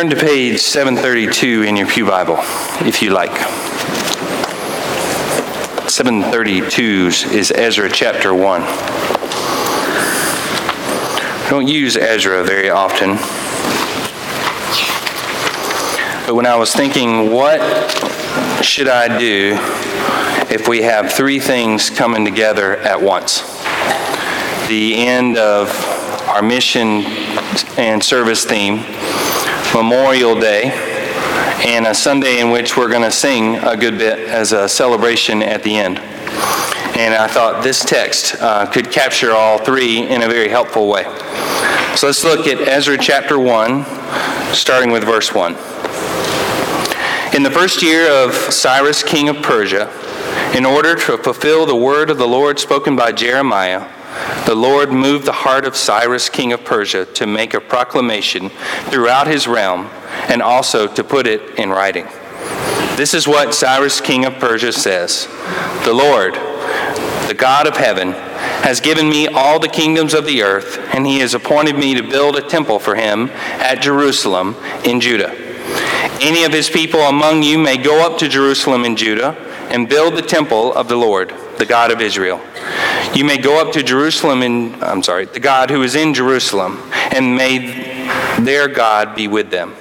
Turn 0.00 0.08
to 0.08 0.16
page 0.16 0.60
732 0.60 1.64
in 1.64 1.76
your 1.76 1.86
Pew 1.86 2.06
Bible, 2.06 2.38
if 2.86 3.02
you 3.02 3.10
like. 3.10 3.36
732 5.90 7.08
is 7.36 7.50
Ezra 7.50 7.90
chapter 7.90 8.32
1. 8.32 8.62
I 11.42 11.46
don't 11.50 11.68
use 11.68 11.98
Ezra 11.98 12.42
very 12.42 12.70
often. 12.70 13.16
But 16.26 16.34
when 16.34 16.46
I 16.46 16.56
was 16.56 16.72
thinking, 16.74 17.30
what 17.30 17.60
should 18.64 18.88
I 18.88 19.18
do 19.18 19.58
if 20.50 20.66
we 20.66 20.80
have 20.80 21.12
three 21.12 21.40
things 21.40 21.90
coming 21.90 22.24
together 22.24 22.78
at 22.78 23.02
once? 23.02 23.42
The 24.66 24.94
end 24.96 25.36
of 25.36 25.68
our 26.26 26.40
mission 26.40 27.04
and 27.76 28.02
service 28.02 28.46
theme, 28.46 28.82
Memorial 29.74 30.38
Day, 30.38 30.70
and 31.66 31.87
a 31.87 31.94
Sunday 31.94 32.40
in 32.40 32.50
which 32.50 32.76
we're 32.76 32.88
going 32.88 33.02
to 33.02 33.11
sing 33.11 33.56
a 33.56 33.76
good 33.76 33.98
bit 33.98 34.18
as 34.18 34.52
a 34.52 34.68
celebration 34.68 35.42
at 35.42 35.62
the 35.62 35.76
end. 35.76 35.98
And 36.98 37.14
I 37.14 37.28
thought 37.28 37.62
this 37.62 37.85
text 37.85 38.35
uh, 38.40 38.66
could 38.66 38.90
capture 38.90 39.33
all 39.33 39.59
three 39.59 40.09
in 40.09 40.22
a 40.22 40.28
very 40.28 40.48
helpful 40.48 40.88
way. 40.88 41.04
So 41.96 42.06
let's 42.06 42.24
look 42.24 42.46
at 42.46 42.61
Ezra 42.61 42.98
chapter 42.98 43.38
1, 43.38 43.85
starting 44.54 44.90
with 44.90 45.04
verse 45.04 45.33
1. 45.33 45.52
In 47.35 47.44
the 47.44 47.50
first 47.50 47.83
year 47.83 48.11
of 48.11 48.35
Cyrus, 48.35 49.02
king 49.02 49.28
of 49.28 49.40
Persia, 49.40 49.88
in 50.56 50.66
order 50.66 50.96
to 50.96 51.16
fulfill 51.16 51.64
the 51.64 51.76
word 51.76 52.11
of 52.11 52.18
the 52.18 52.26
Lord 52.26 52.59
spoken 52.59 52.96
by 52.96 53.12
Jeremiah, 53.12 53.88
the 54.46 54.55
Lord 54.55 54.90
moved 54.90 55.26
the 55.26 55.33
heart 55.33 55.64
of 55.64 55.76
Cyrus, 55.76 56.29
king 56.29 56.53
of 56.53 56.64
Persia, 56.64 57.05
to 57.07 57.26
make 57.26 57.55
a 57.55 57.61
proclamation 57.61 58.50
throughout 58.88 59.26
his 59.26 59.46
realm 59.46 59.87
and 60.29 60.42
also 60.42 60.87
to 60.87 61.05
put 61.05 61.26
it 61.26 61.59
in 61.59 61.70
writing. 61.70 62.07
This 62.96 63.14
is 63.14 63.29
what 63.29 63.55
Cyrus, 63.55 64.00
king 64.00 64.24
of 64.24 64.35
Persia, 64.35 64.72
says 64.72 65.26
The 65.85 65.92
Lord, 65.92 66.35
the 67.29 67.37
God 67.37 67.66
of 67.66 67.76
heaven, 67.76 68.12
has 68.62 68.81
given 68.81 69.09
me 69.09 69.26
all 69.29 69.59
the 69.59 69.68
kingdoms 69.68 70.14
of 70.14 70.26
the 70.26 70.42
earth, 70.42 70.79
and 70.92 71.07
he 71.07 71.20
has 71.20 71.35
appointed 71.35 71.76
me 71.76 71.94
to 71.94 72.03
build 72.03 72.37
a 72.37 72.42
temple 72.42 72.79
for 72.79 72.94
him 72.94 73.31
at 73.31 73.83
Jerusalem 73.83 74.57
in 74.85 75.00
Judah. 75.00 75.35
Any 76.20 76.44
of 76.44 76.53
his 76.53 76.68
people 76.68 77.00
among 77.00 77.42
you 77.42 77.59
may 77.59 77.76
go 77.76 78.05
up 78.05 78.18
to 78.18 78.29
Jerusalem 78.29 78.85
in 78.85 78.96
Judah 78.96 79.49
and 79.70 79.88
build 79.88 80.14
the 80.16 80.22
temple 80.22 80.72
of 80.74 80.88
the 80.88 80.96
Lord, 80.96 81.33
the 81.59 81.66
God 81.66 81.90
of 81.90 82.00
Israel. 82.00 82.40
You 83.14 83.24
may 83.24 83.38
go 83.38 83.61
up 83.61 83.72
to 83.74 83.83
Jerusalem 83.83 84.42
in, 84.42 84.83
I'm 84.83 85.02
sorry, 85.02 85.24
the 85.26 85.40
God 85.40 85.70
who 85.70 85.83
is 85.83 85.94
in 85.94 86.14
Jerusalem, 86.14 86.80
and 86.92 87.37
may 87.37 87.59
their 88.40 88.68
God 88.68 89.14
be 89.14 89.28
with 89.28 89.50
them. 89.50 89.74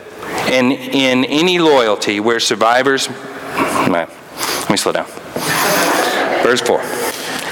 And 0.51 0.71
in 0.71 1.25
any 1.25 1.59
loyalty 1.59 2.19
where 2.19 2.39
survivors, 2.39 3.09
let 3.87 4.09
me 4.69 4.77
slow 4.77 4.91
down. 4.91 5.07
Verse 6.43 6.61
4. 6.61 6.81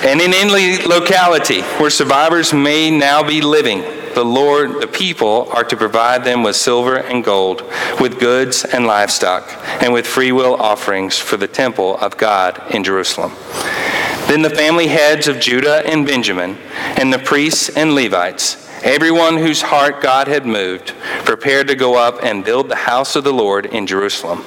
And 0.08 0.22
in 0.22 0.34
any 0.34 0.84
locality 0.84 1.62
where 1.62 1.90
survivors 1.90 2.54
may 2.54 2.92
now 2.92 3.24
be 3.24 3.42
living, 3.42 3.84
the 4.18 4.26
Lord, 4.26 4.82
the 4.82 4.88
people 4.88 5.48
are 5.52 5.64
to 5.64 5.78
provide 5.78 6.24
them 6.24 6.42
with 6.42 6.56
silver 6.56 6.98
and 6.98 7.24
gold, 7.24 7.62
with 8.02 8.20
goods 8.20 8.66
and 8.66 8.88
livestock, 8.88 9.48
and 9.84 9.94
with 9.94 10.08
freewill 10.08 10.56
offerings 10.56 11.20
for 11.20 11.38
the 11.38 11.48
temple 11.48 11.96
of 11.98 12.18
God 12.18 12.60
in 12.74 12.84
Jerusalem. 12.84 13.34
Then 14.28 14.42
the 14.42 14.50
family 14.50 14.88
heads 14.88 15.28
of 15.28 15.40
Judah 15.40 15.84
and 15.86 16.04
Benjamin, 16.04 16.58
and 16.98 17.14
the 17.14 17.20
priests 17.20 17.70
and 17.70 17.94
Levites, 17.94 18.67
everyone 18.84 19.38
whose 19.38 19.62
heart 19.62 20.02
God 20.02 20.28
had 20.28 20.46
moved, 20.46 20.90
prepared 21.26 21.68
to 21.68 21.76
go 21.76 21.96
up 21.96 22.24
and 22.24 22.44
build 22.44 22.70
the 22.70 22.76
house 22.76 23.16
of 23.16 23.24
the 23.24 23.34
Lord 23.34 23.66
in 23.66 23.88
Jerusalem. 23.88 24.44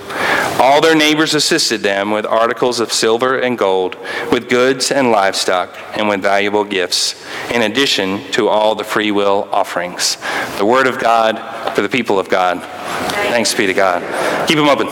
All 0.60 0.80
their 0.80 0.94
neighbors 0.94 1.34
assisted 1.34 1.80
them 1.80 2.10
with 2.10 2.26
articles 2.26 2.80
of 2.80 2.92
silver 2.92 3.38
and 3.38 3.58
gold, 3.58 3.96
with 4.30 4.48
goods 4.48 4.90
and 4.90 5.10
livestock, 5.10 5.76
and 5.96 6.08
with 6.08 6.22
valuable 6.22 6.64
gifts, 6.64 7.24
in 7.50 7.62
addition 7.62 8.20
to 8.32 8.48
all 8.48 8.74
the 8.74 8.84
free 8.84 9.10
will 9.10 9.48
offerings. 9.52 10.16
The 10.58 10.66
word 10.66 10.86
of 10.86 10.98
God 10.98 11.74
for 11.74 11.82
the 11.82 11.88
people 11.88 12.18
of 12.18 12.28
God. 12.28 12.60
Thanks 13.30 13.54
be 13.54 13.66
to 13.66 13.74
God. 13.74 14.02
Keep 14.46 14.56
them 14.56 14.68
open. 14.68 14.86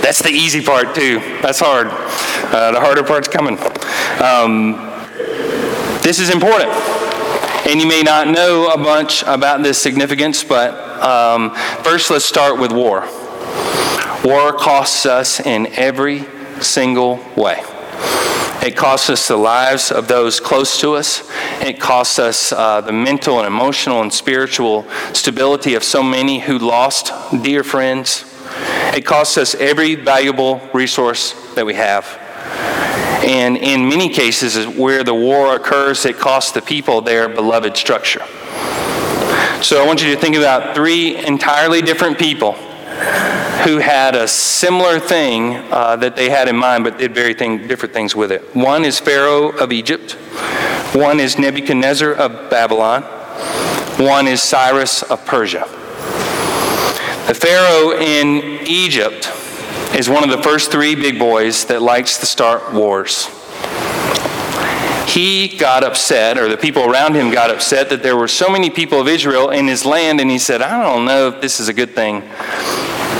That's 0.00 0.22
the 0.22 0.30
easy 0.30 0.62
part, 0.62 0.94
too. 0.94 1.18
That's 1.40 1.60
hard. 1.60 1.88
Uh, 1.88 2.72
the 2.72 2.80
harder 2.80 3.02
part's 3.02 3.26
coming. 3.26 3.58
Um, 4.22 4.74
this 6.02 6.20
is 6.20 6.30
important. 6.30 6.70
And 7.66 7.80
you 7.80 7.88
may 7.88 8.02
not 8.02 8.28
know 8.28 8.70
a 8.70 8.76
bunch 8.76 9.22
about 9.22 9.62
this 9.62 9.80
significance, 9.80 10.44
but 10.44 10.74
um, 11.02 11.54
first 11.82 12.10
let's 12.10 12.26
start 12.26 12.60
with 12.60 12.72
war. 12.72 13.08
War 14.22 14.52
costs 14.52 15.06
us 15.06 15.40
in 15.40 15.68
every 15.68 16.24
single 16.60 17.24
way. 17.36 17.62
It 18.62 18.76
costs 18.76 19.08
us 19.08 19.28
the 19.28 19.36
lives 19.38 19.90
of 19.90 20.08
those 20.08 20.40
close 20.40 20.78
to 20.80 20.92
us. 20.92 21.28
It 21.62 21.80
costs 21.80 22.18
us 22.18 22.52
uh, 22.52 22.82
the 22.82 22.92
mental 22.92 23.38
and 23.38 23.46
emotional 23.46 24.02
and 24.02 24.12
spiritual 24.12 24.86
stability 25.14 25.74
of 25.74 25.82
so 25.84 26.02
many 26.02 26.40
who 26.40 26.58
lost 26.58 27.12
dear 27.42 27.64
friends. 27.64 28.24
It 28.94 29.06
costs 29.06 29.38
us 29.38 29.54
every 29.54 29.94
valuable 29.94 30.60
resource 30.74 31.32
that 31.54 31.64
we 31.64 31.74
have. 31.74 32.04
And 33.24 33.56
in 33.56 33.88
many 33.88 34.10
cases, 34.10 34.68
where 34.68 35.02
the 35.02 35.14
war 35.14 35.56
occurs, 35.56 36.04
it 36.04 36.18
costs 36.18 36.52
the 36.52 36.60
people 36.60 37.00
their 37.00 37.26
beloved 37.28 37.74
structure. 37.76 38.22
So 39.62 39.82
I 39.82 39.86
want 39.86 40.02
you 40.02 40.14
to 40.14 40.20
think 40.20 40.36
about 40.36 40.74
three 40.74 41.16
entirely 41.24 41.80
different 41.80 42.18
people 42.18 42.52
who 43.64 43.78
had 43.78 44.14
a 44.14 44.28
similar 44.28 45.00
thing 45.00 45.56
uh, 45.72 45.96
that 45.96 46.16
they 46.16 46.28
had 46.28 46.48
in 46.48 46.56
mind, 46.56 46.84
but 46.84 46.98
did 46.98 47.14
very 47.14 47.32
thing, 47.32 47.66
different 47.66 47.94
things 47.94 48.14
with 48.14 48.30
it. 48.30 48.54
One 48.54 48.84
is 48.84 49.00
Pharaoh 49.00 49.48
of 49.56 49.72
Egypt, 49.72 50.12
one 50.92 51.18
is 51.18 51.38
Nebuchadnezzar 51.38 52.12
of 52.12 52.50
Babylon, 52.50 53.04
one 53.98 54.28
is 54.28 54.42
Cyrus 54.42 55.02
of 55.02 55.24
Persia. 55.24 55.64
The 57.26 57.34
Pharaoh 57.34 57.98
in 57.98 58.66
Egypt 58.66 59.30
is 59.94 60.08
one 60.08 60.24
of 60.24 60.30
the 60.30 60.42
first 60.42 60.72
three 60.72 60.96
big 60.96 61.18
boys 61.18 61.66
that 61.66 61.80
likes 61.80 62.18
to 62.18 62.26
start 62.26 62.72
wars. 62.72 63.28
He 65.06 65.56
got 65.56 65.84
upset, 65.84 66.36
or 66.36 66.48
the 66.48 66.56
people 66.56 66.90
around 66.90 67.14
him 67.14 67.30
got 67.30 67.48
upset, 67.48 67.90
that 67.90 68.02
there 68.02 68.16
were 68.16 68.26
so 68.26 68.48
many 68.48 68.70
people 68.70 69.00
of 69.00 69.06
Israel 69.06 69.50
in 69.50 69.68
his 69.68 69.86
land, 69.86 70.20
and 70.20 70.28
he 70.28 70.38
said, 70.38 70.62
I 70.62 70.82
don't 70.82 71.04
know 71.04 71.28
if 71.28 71.40
this 71.40 71.60
is 71.60 71.68
a 71.68 71.72
good 71.72 71.94
thing. 71.94 72.22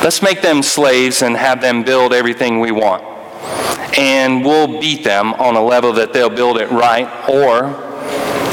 Let's 0.02 0.20
make 0.20 0.42
them 0.42 0.64
slaves 0.64 1.22
and 1.22 1.36
have 1.36 1.60
them 1.60 1.84
build 1.84 2.12
everything 2.12 2.58
we 2.58 2.72
want. 2.72 3.04
And 3.96 4.44
we'll 4.44 4.80
beat 4.80 5.04
them 5.04 5.34
on 5.34 5.54
a 5.54 5.62
level 5.62 5.92
that 5.92 6.12
they'll 6.12 6.28
build 6.28 6.58
it 6.58 6.68
right, 6.72 7.06
or 7.28 7.70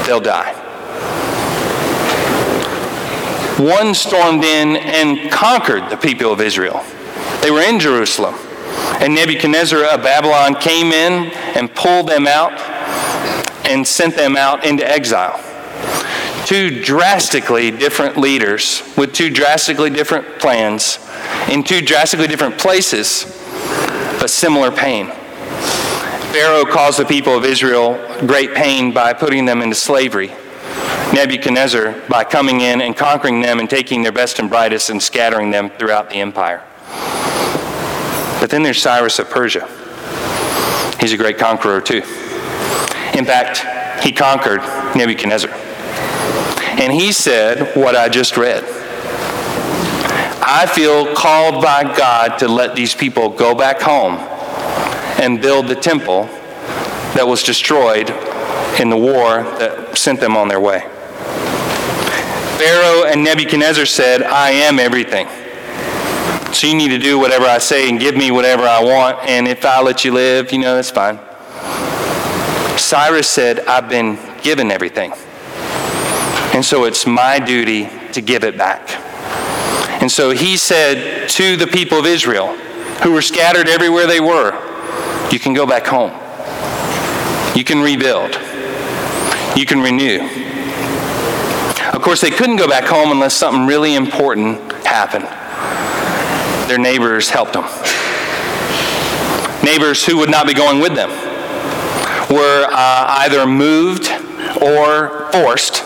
they'll 0.05 0.21
die. 0.21 0.53
One 3.57 3.95
stormed 3.95 4.43
in 4.43 4.77
and 4.77 5.31
conquered 5.31 5.89
the 5.89 5.97
people 5.97 6.31
of 6.31 6.39
Israel. 6.39 6.85
They 7.41 7.51
were 7.51 7.61
in 7.61 7.79
Jerusalem. 7.79 8.35
And 9.01 9.15
Nebuchadnezzar 9.15 9.83
of 9.83 10.03
Babylon 10.03 10.55
came 10.55 10.91
in 10.91 11.31
and 11.55 11.73
pulled 11.73 12.07
them 12.07 12.27
out 12.27 12.53
and 13.65 13.87
sent 13.87 14.15
them 14.15 14.35
out 14.35 14.65
into 14.65 14.87
exile. 14.87 15.39
Two 16.45 16.83
drastically 16.83 17.71
different 17.71 18.17
leaders 18.17 18.83
with 18.97 19.13
two 19.13 19.29
drastically 19.29 19.89
different 19.89 20.39
plans 20.39 20.99
in 21.49 21.63
two 21.63 21.81
drastically 21.81 22.27
different 22.27 22.57
places, 22.57 23.23
but 24.19 24.29
similar 24.29 24.71
pain. 24.71 25.07
Pharaoh 26.31 26.65
caused 26.65 26.99
the 26.99 27.05
people 27.05 27.35
of 27.35 27.43
Israel 27.43 27.95
great 28.25 28.53
pain 28.53 28.93
by 28.93 29.13
putting 29.13 29.45
them 29.45 29.61
into 29.61 29.75
slavery. 29.75 30.31
Nebuchadnezzar 31.13 32.01
by 32.07 32.23
coming 32.23 32.61
in 32.61 32.81
and 32.81 32.95
conquering 32.95 33.41
them 33.41 33.59
and 33.59 33.69
taking 33.69 34.03
their 34.03 34.13
best 34.13 34.39
and 34.39 34.49
brightest 34.49 34.89
and 34.89 35.01
scattering 35.01 35.51
them 35.51 35.69
throughout 35.71 36.09
the 36.09 36.17
empire. 36.17 36.63
But 38.41 38.49
then 38.49 38.63
there's 38.63 38.81
Cyrus 38.81 39.19
of 39.19 39.29
Persia. 39.29 39.67
He's 40.99 41.13
a 41.13 41.17
great 41.17 41.37
conqueror, 41.37 41.79
too. 41.79 42.01
In 43.13 43.23
fact, 43.23 44.03
he 44.03 44.11
conquered 44.11 44.61
Nebuchadnezzar. 44.95 45.51
And 46.81 46.91
he 46.91 47.11
said 47.11 47.75
what 47.75 47.95
I 47.95 48.09
just 48.09 48.37
read. 48.37 48.63
I 50.43 50.65
feel 50.65 51.13
called 51.15 51.63
by 51.63 51.83
God 51.83 52.39
to 52.39 52.47
let 52.47 52.75
these 52.75 52.95
people 52.95 53.29
go 53.29 53.53
back 53.53 53.79
home 53.79 54.15
and 55.21 55.39
build 55.39 55.67
the 55.67 55.75
temple 55.75 56.23
that 57.13 57.27
was 57.27 57.43
destroyed 57.43 58.09
in 58.79 58.89
the 58.89 58.97
war 58.97 59.43
that 59.59 59.95
sent 59.95 60.19
them 60.19 60.35
on 60.35 60.47
their 60.47 60.59
way. 60.59 60.79
Pharaoh 62.57 63.05
and 63.05 63.23
Nebuchadnezzar 63.23 63.85
said, 63.85 64.23
I 64.23 64.49
am 64.49 64.79
everything. 64.79 65.27
So 66.53 66.67
you 66.67 66.75
need 66.75 66.89
to 66.89 66.99
do 66.99 67.17
whatever 67.17 67.45
I 67.45 67.59
say 67.59 67.89
and 67.89 67.97
give 67.97 68.15
me 68.15 68.29
whatever 68.29 68.63
I 68.63 68.83
want, 68.83 69.17
and 69.27 69.47
if 69.47 69.65
I 69.65 69.81
let 69.81 70.03
you 70.03 70.11
live, 70.11 70.51
you 70.51 70.59
know, 70.59 70.75
that's 70.75 70.91
fine. 70.91 71.17
Cyrus 72.77 73.29
said, 73.29 73.61
I've 73.61 73.87
been 73.87 74.19
given 74.43 74.69
everything. 74.69 75.13
And 76.53 76.65
so 76.65 76.83
it's 76.83 77.07
my 77.07 77.39
duty 77.39 77.89
to 78.11 78.21
give 78.21 78.43
it 78.43 78.57
back. 78.57 78.81
And 80.01 80.11
so 80.11 80.31
he 80.31 80.57
said 80.57 81.29
to 81.29 81.55
the 81.55 81.67
people 81.67 81.97
of 81.97 82.05
Israel, 82.05 82.53
who 83.01 83.13
were 83.13 83.21
scattered 83.21 83.69
everywhere 83.69 84.05
they 84.05 84.19
were, 84.19 84.51
You 85.31 85.39
can 85.39 85.53
go 85.53 85.65
back 85.65 85.87
home. 85.87 86.11
You 87.55 87.63
can 87.63 87.81
rebuild. 87.81 88.33
You 89.55 89.65
can 89.65 89.79
renew. 89.81 90.19
Of 91.93 92.01
course, 92.01 92.19
they 92.19 92.29
couldn't 92.29 92.57
go 92.57 92.67
back 92.67 92.83
home 92.83 93.11
unless 93.11 93.35
something 93.35 93.65
really 93.65 93.95
important 93.95 94.59
happened 94.85 95.27
their 96.71 96.79
neighbors 96.79 97.29
helped 97.29 97.51
them. 97.51 97.65
Neighbors 99.61 100.05
who 100.05 100.15
would 100.15 100.31
not 100.31 100.47
be 100.47 100.53
going 100.53 100.79
with 100.79 100.95
them 100.95 101.09
were 102.33 102.65
uh, 102.71 103.05
either 103.19 103.45
moved 103.45 104.09
or 104.61 105.29
forced 105.33 105.83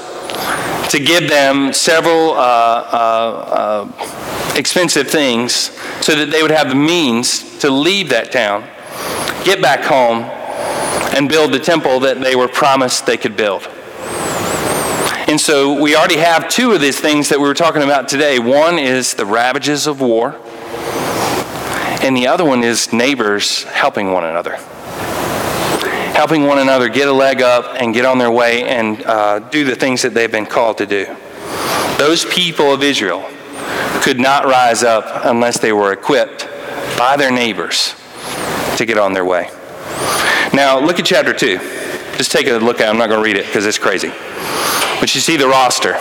to 0.92 1.00
give 1.00 1.28
them 1.28 1.74
several 1.74 2.34
uh, 2.34 2.38
uh, 2.38 3.88
uh, 3.98 4.54
expensive 4.56 5.10
things 5.10 5.54
so 6.02 6.14
that 6.16 6.30
they 6.30 6.44
would 6.44 6.52
have 6.52 6.70
the 6.70 6.76
means 6.76 7.58
to 7.58 7.72
leave 7.72 8.10
that 8.10 8.32
town, 8.32 8.62
get 9.44 9.64
back 9.64 9.84
home, 9.84 10.22
and 11.18 11.28
build 11.28 11.52
the 11.52 11.60
temple 11.60 12.00
that 12.02 12.22
they 12.22 12.36
were 12.36 12.48
promised 12.48 13.08
they 13.08 13.18
could 13.18 13.36
build. 13.36 13.68
And 15.28 15.42
so 15.42 15.82
we 15.82 15.96
already 15.96 16.18
have 16.18 16.48
two 16.48 16.74
of 16.74 16.82
these 16.82 17.00
things 17.00 17.30
that 17.30 17.40
we 17.40 17.48
were 17.48 17.56
talking 17.56 17.82
about 17.82 18.08
today. 18.08 18.38
One 18.38 18.78
is 18.78 19.16
the 19.16 19.26
ravages 19.26 19.88
of 19.88 20.00
war, 20.00 20.40
and 22.06 22.16
the 22.16 22.28
other 22.28 22.46
one 22.46 22.64
is 22.64 22.94
neighbors 22.94 23.64
helping 23.64 24.12
one 24.12 24.24
another. 24.24 24.58
Helping 26.14 26.44
one 26.44 26.60
another 26.60 26.88
get 26.88 27.08
a 27.08 27.12
leg 27.12 27.42
up 27.42 27.82
and 27.82 27.96
get 27.96 28.06
on 28.06 28.20
their 28.20 28.30
way 28.30 28.64
and 28.64 29.04
uh, 29.04 29.40
do 29.40 29.66
the 29.66 29.76
things 29.76 30.04
that 30.04 30.14
they've 30.14 30.32
been 30.32 30.46
called 30.46 30.78
to 30.78 30.86
do. 30.86 31.06
Those 31.98 32.24
people 32.24 32.72
of 32.72 32.84
Israel 32.84 33.28
could 34.04 34.20
not 34.20 34.46
rise 34.46 34.84
up 34.84 35.26
unless 35.26 35.60
they 35.60 35.74
were 35.74 35.94
equipped 35.94 36.48
by 36.96 37.16
their 37.18 37.32
neighbors 37.32 37.96
to 38.78 38.86
get 38.86 39.00
on 39.00 39.14
their 39.14 39.26
way. 39.26 39.50
Now, 40.54 40.80
look 40.80 41.00
at 41.00 41.06
chapter 41.06 41.34
2. 41.34 41.58
Just 42.18 42.32
take 42.32 42.46
a 42.48 42.58
look 42.58 42.80
at 42.80 42.88
it. 42.88 42.90
I'm 42.90 42.98
not 43.00 43.10
going 43.10 43.20
to 43.20 43.26
read 43.26 43.36
it 43.36 43.48
because 43.48 43.66
it's 43.66 43.80
crazy. 43.80 44.10
But 45.00 45.16
you 45.16 45.22
see 45.22 45.38
the 45.38 45.48
roster 45.48 45.96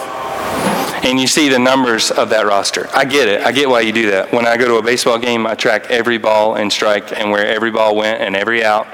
and 1.04 1.20
you 1.20 1.26
see 1.26 1.48
the 1.48 1.58
numbers 1.58 2.10
of 2.10 2.30
that 2.30 2.46
roster. 2.46 2.88
I 2.94 3.04
get 3.04 3.28
it. 3.28 3.42
I 3.42 3.52
get 3.52 3.68
why 3.68 3.80
you 3.80 3.92
do 3.92 4.10
that. 4.10 4.32
When 4.32 4.46
I 4.46 4.56
go 4.56 4.66
to 4.66 4.76
a 4.76 4.82
baseball 4.82 5.18
game, 5.18 5.46
I 5.46 5.54
track 5.54 5.90
every 5.90 6.18
ball 6.18 6.56
and 6.56 6.72
strike 6.72 7.12
and 7.18 7.30
where 7.30 7.46
every 7.46 7.70
ball 7.70 7.94
went 7.94 8.22
and 8.22 8.34
every 8.34 8.64
out 8.64 8.86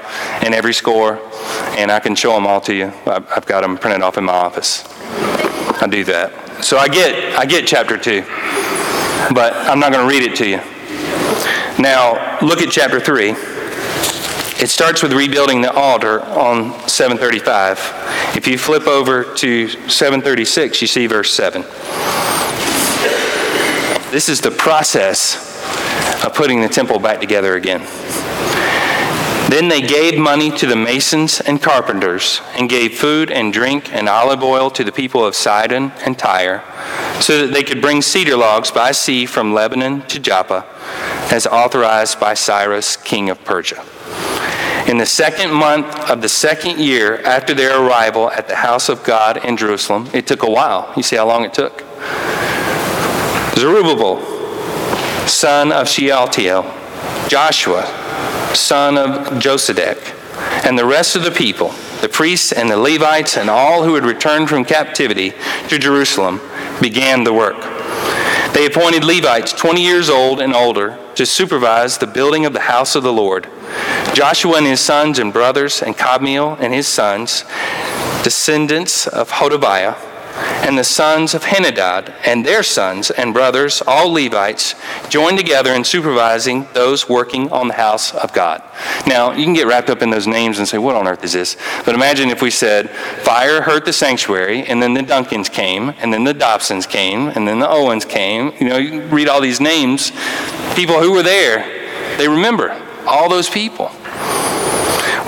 and 0.43 0.53
every 0.53 0.73
score, 0.73 1.19
and 1.77 1.89
I 1.89 1.99
can 1.99 2.15
show 2.15 2.33
them 2.33 2.45
all 2.45 2.61
to 2.61 2.73
you. 2.75 2.93
I've 3.05 3.45
got 3.45 3.61
them 3.61 3.77
printed 3.77 4.01
off 4.01 4.17
in 4.17 4.25
my 4.25 4.33
office. 4.33 4.83
I 5.81 5.87
do 5.89 6.03
that. 6.03 6.63
So 6.63 6.77
I 6.77 6.87
get 6.87 7.37
I 7.37 7.45
get 7.45 7.65
chapter 7.65 7.97
2. 7.97 8.23
But 9.33 9.53
I'm 9.53 9.79
not 9.79 9.93
going 9.93 10.07
to 10.07 10.13
read 10.13 10.23
it 10.23 10.35
to 10.37 10.47
you. 10.47 10.57
Now, 11.81 12.39
look 12.41 12.59
at 12.61 12.69
chapter 12.69 12.99
3. 12.99 13.33
It 14.61 14.69
starts 14.69 15.01
with 15.01 15.13
rebuilding 15.13 15.61
the 15.61 15.73
altar 15.73 16.21
on 16.21 16.87
735. 16.87 18.37
If 18.37 18.47
you 18.47 18.59
flip 18.59 18.85
over 18.85 19.23
to 19.23 19.67
736, 19.67 20.81
you 20.81 20.87
see 20.87 21.07
verse 21.07 21.33
7. 21.33 21.63
This 24.11 24.29
is 24.29 24.39
the 24.39 24.51
process 24.51 25.35
of 26.23 26.35
putting 26.35 26.61
the 26.61 26.69
temple 26.69 26.99
back 26.99 27.19
together 27.19 27.55
again. 27.55 27.81
Then 29.51 29.67
they 29.67 29.81
gave 29.81 30.17
money 30.17 30.49
to 30.49 30.65
the 30.65 30.77
masons 30.77 31.41
and 31.41 31.61
carpenters, 31.61 32.39
and 32.55 32.69
gave 32.69 32.97
food 32.97 33.29
and 33.29 33.51
drink 33.51 33.93
and 33.93 34.07
olive 34.07 34.41
oil 34.41 34.69
to 34.69 34.81
the 34.85 34.93
people 34.93 35.25
of 35.25 35.35
Sidon 35.35 35.91
and 36.05 36.17
Tyre, 36.17 36.63
so 37.19 37.45
that 37.45 37.53
they 37.53 37.61
could 37.61 37.81
bring 37.81 38.01
cedar 38.01 38.37
logs 38.37 38.71
by 38.71 38.93
sea 38.93 39.25
from 39.25 39.53
Lebanon 39.53 40.03
to 40.03 40.19
Joppa, 40.19 40.65
as 41.33 41.45
authorized 41.45 42.17
by 42.17 42.33
Cyrus, 42.33 42.95
king 42.95 43.29
of 43.29 43.43
Persia. 43.43 43.83
In 44.87 44.99
the 44.99 45.05
second 45.05 45.51
month 45.51 45.97
of 46.09 46.21
the 46.21 46.29
second 46.29 46.79
year 46.79 47.21
after 47.23 47.53
their 47.53 47.77
arrival 47.77 48.31
at 48.31 48.47
the 48.47 48.55
house 48.55 48.87
of 48.87 49.03
God 49.03 49.43
in 49.43 49.57
Jerusalem, 49.57 50.09
it 50.13 50.27
took 50.27 50.43
a 50.43 50.49
while. 50.49 50.93
You 50.95 51.03
see 51.03 51.17
how 51.17 51.27
long 51.27 51.43
it 51.43 51.53
took? 51.53 51.83
Zerubbabel, 53.57 54.21
son 55.27 55.73
of 55.73 55.89
Shealtiel, 55.89 56.63
Joshua, 57.27 58.00
son 58.55 58.97
of 58.97 59.39
Jozadak, 59.41 60.15
and 60.65 60.77
the 60.77 60.85
rest 60.85 61.15
of 61.15 61.23
the 61.23 61.31
people, 61.31 61.73
the 62.01 62.09
priests 62.09 62.51
and 62.51 62.69
the 62.69 62.77
Levites 62.77 63.37
and 63.37 63.49
all 63.49 63.83
who 63.83 63.95
had 63.95 64.05
returned 64.05 64.49
from 64.49 64.65
captivity 64.65 65.33
to 65.69 65.77
Jerusalem, 65.77 66.41
began 66.81 67.23
the 67.23 67.33
work. 67.33 67.59
They 68.53 68.65
appointed 68.65 69.03
Levites 69.03 69.53
20 69.53 69.81
years 69.81 70.09
old 70.09 70.41
and 70.41 70.53
older 70.53 70.99
to 71.15 71.25
supervise 71.25 71.97
the 71.97 72.07
building 72.07 72.45
of 72.45 72.53
the 72.53 72.61
house 72.61 72.95
of 72.95 73.03
the 73.03 73.13
Lord. 73.13 73.47
Joshua 74.13 74.57
and 74.57 74.65
his 74.65 74.81
sons 74.81 75.19
and 75.19 75.31
brothers, 75.31 75.81
and 75.81 75.95
Kadmiel 75.95 76.59
and 76.59 76.73
his 76.73 76.87
sons, 76.87 77.45
descendants 78.23 79.07
of 79.07 79.31
Hodaviah, 79.31 80.10
and 80.33 80.77
the 80.77 80.83
sons 80.83 81.33
of 81.33 81.43
Henadad 81.43 82.13
and 82.25 82.45
their 82.45 82.63
sons 82.63 83.11
and 83.11 83.33
brothers, 83.33 83.81
all 83.85 84.11
Levites, 84.11 84.75
joined 85.09 85.37
together 85.37 85.73
in 85.73 85.83
supervising 85.83 86.67
those 86.73 87.09
working 87.09 87.51
on 87.51 87.67
the 87.67 87.73
house 87.73 88.13
of 88.13 88.33
God. 88.33 88.63
Now, 89.07 89.31
you 89.31 89.43
can 89.43 89.53
get 89.53 89.67
wrapped 89.67 89.89
up 89.89 90.01
in 90.01 90.09
those 90.09 90.27
names 90.27 90.59
and 90.59 90.67
say, 90.67 90.77
what 90.77 90.95
on 90.95 91.07
earth 91.07 91.23
is 91.23 91.33
this? 91.33 91.57
But 91.85 91.95
imagine 91.95 92.29
if 92.29 92.41
we 92.41 92.51
said, 92.51 92.89
fire 92.89 93.61
hurt 93.61 93.85
the 93.85 93.93
sanctuary, 93.93 94.63
and 94.63 94.81
then 94.81 94.93
the 94.93 95.01
Duncans 95.01 95.51
came, 95.51 95.89
and 95.99 96.13
then 96.13 96.23
the 96.23 96.33
Dobsons 96.33 96.87
came, 96.87 97.27
and 97.29 97.47
then 97.47 97.59
the 97.59 97.69
Owens 97.69 98.05
came. 98.05 98.53
You 98.59 98.69
know, 98.69 98.77
you 98.77 99.01
read 99.03 99.27
all 99.27 99.41
these 99.41 99.59
names. 99.59 100.11
People 100.75 100.99
who 100.99 101.11
were 101.11 101.23
there, 101.23 102.17
they 102.17 102.27
remember 102.27 102.71
all 103.05 103.29
those 103.29 103.49
people. 103.49 103.91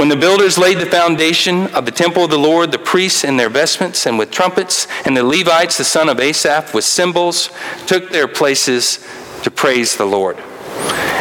When 0.04 0.10
the 0.10 0.18
builders 0.18 0.58
laid 0.58 0.80
the 0.80 0.86
foundation 0.86 1.68
of 1.68 1.86
the 1.86 1.92
temple 1.92 2.26
of 2.26 2.30
the 2.30 2.38
Lord, 2.38 2.74
the 2.74 2.78
priests 2.78 3.24
in 3.24 3.38
their 3.38 3.48
vestments 3.48 4.06
and 4.06 4.20
with 4.20 4.32
trumpets, 4.32 4.86
and 5.06 5.16
the 5.16 5.24
Levites, 5.24 5.78
the 5.78 5.86
son 5.86 6.10
of 6.10 6.20
Asaph, 6.20 6.74
with 6.74 6.84
cymbals, 6.84 7.50
took 7.88 8.10
their 8.10 8.28
places 8.28 9.00
to 9.44 9.50
praise 9.50 9.96
the 9.96 10.04
Lord, 10.04 10.36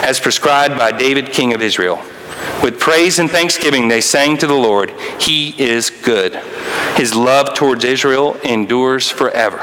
as 0.02 0.18
prescribed 0.18 0.76
by 0.76 0.90
David, 0.90 1.30
king 1.30 1.54
of 1.54 1.62
Israel. 1.62 2.02
With 2.60 2.80
praise 2.80 3.20
and 3.20 3.30
thanksgiving, 3.30 3.86
they 3.86 4.00
sang 4.00 4.36
to 4.38 4.48
the 4.48 4.54
Lord, 4.54 4.90
He 5.20 5.50
is 5.62 5.88
good. 5.88 6.34
His 6.96 7.14
love 7.14 7.54
towards 7.54 7.84
Israel 7.84 8.34
endures 8.38 9.08
forever. 9.08 9.60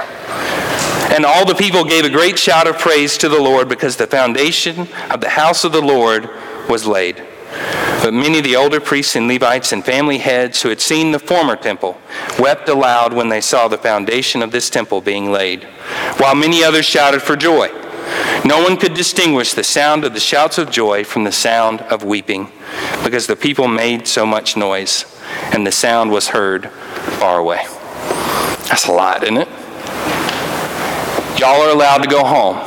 And 1.11 1.25
all 1.25 1.45
the 1.45 1.55
people 1.55 1.83
gave 1.83 2.05
a 2.05 2.09
great 2.09 2.39
shout 2.39 2.69
of 2.69 2.79
praise 2.79 3.17
to 3.17 3.27
the 3.27 3.41
Lord 3.41 3.67
because 3.67 3.97
the 3.97 4.07
foundation 4.07 4.87
of 5.11 5.19
the 5.19 5.31
house 5.31 5.65
of 5.65 5.73
the 5.73 5.81
Lord 5.81 6.29
was 6.69 6.87
laid. 6.87 7.21
But 8.09 8.15
many 8.15 8.39
of 8.39 8.43
the 8.43 8.55
older 8.55 8.79
priests 8.79 9.15
and 9.15 9.27
Levites 9.27 9.71
and 9.71 9.85
family 9.85 10.17
heads 10.17 10.63
who 10.63 10.69
had 10.69 10.81
seen 10.81 11.11
the 11.11 11.19
former 11.19 11.55
temple 11.55 11.95
wept 12.39 12.67
aloud 12.67 13.13
when 13.13 13.29
they 13.29 13.39
saw 13.39 13.67
the 13.67 13.77
foundation 13.77 14.41
of 14.41 14.49
this 14.49 14.67
temple 14.71 14.99
being 14.99 15.31
laid, 15.31 15.65
while 16.17 16.33
many 16.33 16.63
others 16.63 16.85
shouted 16.85 17.21
for 17.21 17.35
joy. 17.35 17.67
No 18.43 18.63
one 18.63 18.77
could 18.77 18.95
distinguish 18.95 19.51
the 19.53 19.63
sound 19.63 20.03
of 20.05 20.15
the 20.15 20.19
shouts 20.19 20.57
of 20.57 20.71
joy 20.71 21.03
from 21.03 21.23
the 21.23 21.31
sound 21.31 21.81
of 21.81 22.03
weeping, 22.03 22.51
because 23.03 23.27
the 23.27 23.35
people 23.35 23.67
made 23.67 24.07
so 24.07 24.25
much 24.25 24.57
noise, 24.57 25.05
and 25.53 25.67
the 25.67 25.71
sound 25.71 26.09
was 26.09 26.29
heard 26.29 26.71
far 27.19 27.37
away. 27.37 27.67
That's 28.69 28.87
a 28.87 28.91
lot, 28.91 29.21
isn't 29.21 29.37
it? 29.37 29.49
Y'all 31.39 31.61
are 31.61 31.69
allowed 31.69 31.99
to 31.99 32.09
go 32.09 32.23
home. 32.23 32.57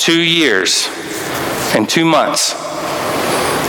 Two 0.00 0.20
years 0.20 0.88
and 1.76 1.88
two 1.88 2.04
months 2.04 2.65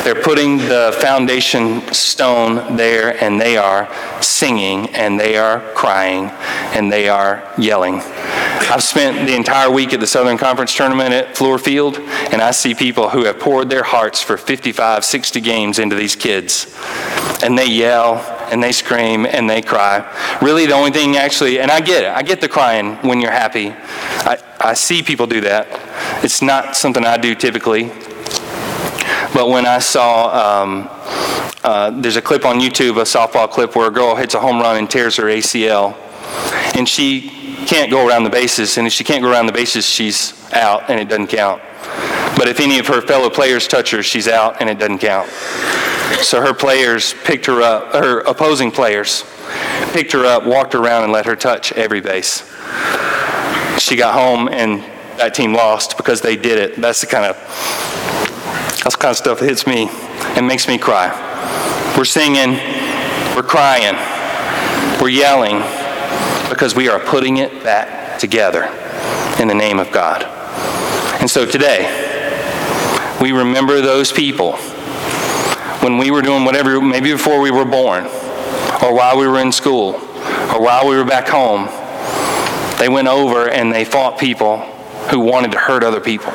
they're 0.08 0.16
putting 0.16 0.56
the 0.56 0.98
foundation 1.02 1.82
stone 1.92 2.78
there, 2.78 3.22
and 3.22 3.42
they 3.42 3.58
are 3.58 3.94
singing, 4.24 4.88
and 4.96 5.20
they 5.20 5.36
are 5.36 5.60
crying, 5.74 6.30
and 6.74 6.90
they 6.90 7.10
are 7.10 7.44
yelling. 7.58 7.96
I've 7.96 8.84
spent 8.84 9.28
the 9.28 9.36
entire 9.36 9.70
week 9.70 9.92
at 9.92 10.00
the 10.00 10.08
Southern 10.08 10.38
Conference 10.38 10.74
tournament 10.74 11.12
at 11.14 11.36
Fluor 11.36 11.60
Field, 11.60 11.98
and 12.32 12.42
I 12.42 12.52
see 12.52 12.74
people 12.74 13.10
who 13.10 13.26
have 13.26 13.38
poured 13.38 13.70
their 13.70 13.84
hearts 13.84 14.22
for 14.22 14.38
55, 14.38 15.04
60 15.04 15.42
games 15.42 15.78
into 15.78 15.98
these 15.98 16.16
kids. 16.16 16.74
And 17.44 17.58
they 17.58 17.68
yell, 17.68 18.20
and 18.50 18.64
they 18.64 18.72
scream, 18.72 19.26
and 19.26 19.50
they 19.50 19.62
cry. 19.62 20.10
Really, 20.42 20.68
the 20.68 20.74
only 20.74 20.92
thing 20.92 21.18
actually, 21.18 21.60
and 21.60 21.70
I 21.70 21.82
get 21.82 22.06
it, 22.06 22.12
I 22.12 22.22
get 22.22 22.40
the 22.40 22.48
crying 22.48 22.96
when 23.02 23.20
you're 23.20 23.32
happy. 23.32 23.72
I, 23.72 24.42
I 24.62 24.74
see 24.74 25.04
people 25.04 25.28
do 25.28 25.42
that. 25.42 25.68
It's 26.24 26.42
not 26.42 26.78
something 26.78 27.06
I 27.06 27.18
do 27.18 27.36
typically. 27.36 27.92
But 29.34 29.50
when 29.50 29.66
I 29.66 29.80
saw, 29.80 30.64
um, 30.64 30.90
uh, 31.64 31.92
there's 32.02 32.16
a 32.16 32.22
clip 32.22 32.46
on 32.46 32.60
YouTube, 32.60 32.98
a 32.98 33.04
softball 33.04 33.50
clip 33.50 33.76
where 33.76 33.88
a 33.88 33.92
girl 33.92 34.16
hits 34.16 34.34
a 34.34 34.40
home 34.40 34.60
run 34.60 34.78
and 34.78 34.90
tears 34.90 35.18
her 35.18 35.24
ACL, 35.24 35.96
and 36.76 36.88
she 36.88 37.30
can't 37.68 37.92
go 37.92 38.08
around 38.08 38.24
the 38.24 38.30
bases, 38.30 38.78
and 38.78 38.88
if 38.88 38.94
she 38.94 39.04
can't 39.04 39.22
go 39.22 39.30
around 39.30 39.46
the 39.48 39.52
bases, 39.52 39.86
she's 39.86 40.34
out 40.54 40.90
and 40.90 41.00
it 41.00 41.10
doesn't 41.10 41.28
count. 41.28 41.62
But 42.38 42.48
if 42.48 42.60
any 42.60 42.80
of 42.80 42.88
her 42.88 43.02
fellow 43.02 43.30
players 43.30 43.68
touch 43.68 43.92
her, 43.92 44.02
she's 44.04 44.28
out 44.28 44.62
and 44.62 44.70
it 44.70 44.80
doesn't 44.80 45.00
count. 45.00 45.30
So 46.22 46.42
her 46.42 46.54
players 46.54 47.14
picked 47.26 47.46
her 47.48 47.62
up, 47.62 47.92
her 47.94 48.22
opposing 48.22 48.72
players 48.72 49.24
picked 49.92 50.12
her 50.14 50.26
up, 50.26 50.46
walked 50.46 50.76
around, 50.76 51.04
and 51.04 51.12
let 51.12 51.26
her 51.26 51.36
touch 51.36 51.72
every 51.74 52.00
base. 52.00 52.42
She 53.80 53.96
got 53.96 54.14
home 54.14 54.48
and 54.50 54.84
that 55.18 55.34
team 55.34 55.54
lost 55.54 55.98
because 55.98 56.22
they 56.22 56.36
did 56.36 56.60
it. 56.60 56.76
That's 56.78 57.02
the 57.02 57.08
kind 57.08 57.26
of 57.26 57.38
that's 58.84 58.96
kind 58.96 59.12
of 59.12 59.18
stuff 59.18 59.40
that 59.40 59.46
hits 59.46 59.66
me 59.66 59.90
and 60.38 60.48
makes 60.48 60.68
me 60.68 60.78
cry. 60.78 61.10
We're 61.98 62.06
singing, 62.06 62.54
we're 63.36 63.44
crying, 63.44 63.96
we're 65.02 65.10
yelling 65.10 65.60
because 66.50 66.76
we 66.76 66.88
are 66.88 67.00
putting 67.00 67.38
it 67.38 67.64
back 67.64 68.20
together 68.20 68.66
in 69.42 69.48
the 69.48 69.54
name 69.54 69.80
of 69.80 69.92
God. 69.92 70.24
And 71.20 71.30
so 71.30 71.46
today, 71.46 71.86
we 73.20 73.32
remember 73.32 73.82
those 73.82 74.12
people 74.12 74.54
when 75.82 75.98
we 75.98 76.12
were 76.12 76.22
doing 76.22 76.46
whatever, 76.46 76.80
maybe 76.80 77.12
before 77.12 77.42
we 77.42 77.52
were 77.52 77.66
born, 77.66 78.06
or 78.84 78.94
while 78.94 79.18
we 79.18 79.28
were 79.28 79.40
in 79.40 79.52
school, 79.52 79.96
or 79.96 80.62
while 80.62 80.88
we 80.88 80.96
were 80.96 81.06
back 81.06 81.28
home. 81.28 81.68
They 82.78 82.90
went 82.90 83.08
over 83.08 83.50
and 83.50 83.74
they 83.74 83.86
fought 83.86 84.20
people 84.20 84.60
who 85.10 85.20
wanted 85.20 85.52
to 85.54 85.58
hurt 85.58 85.84
other 85.84 86.00
people 86.00 86.32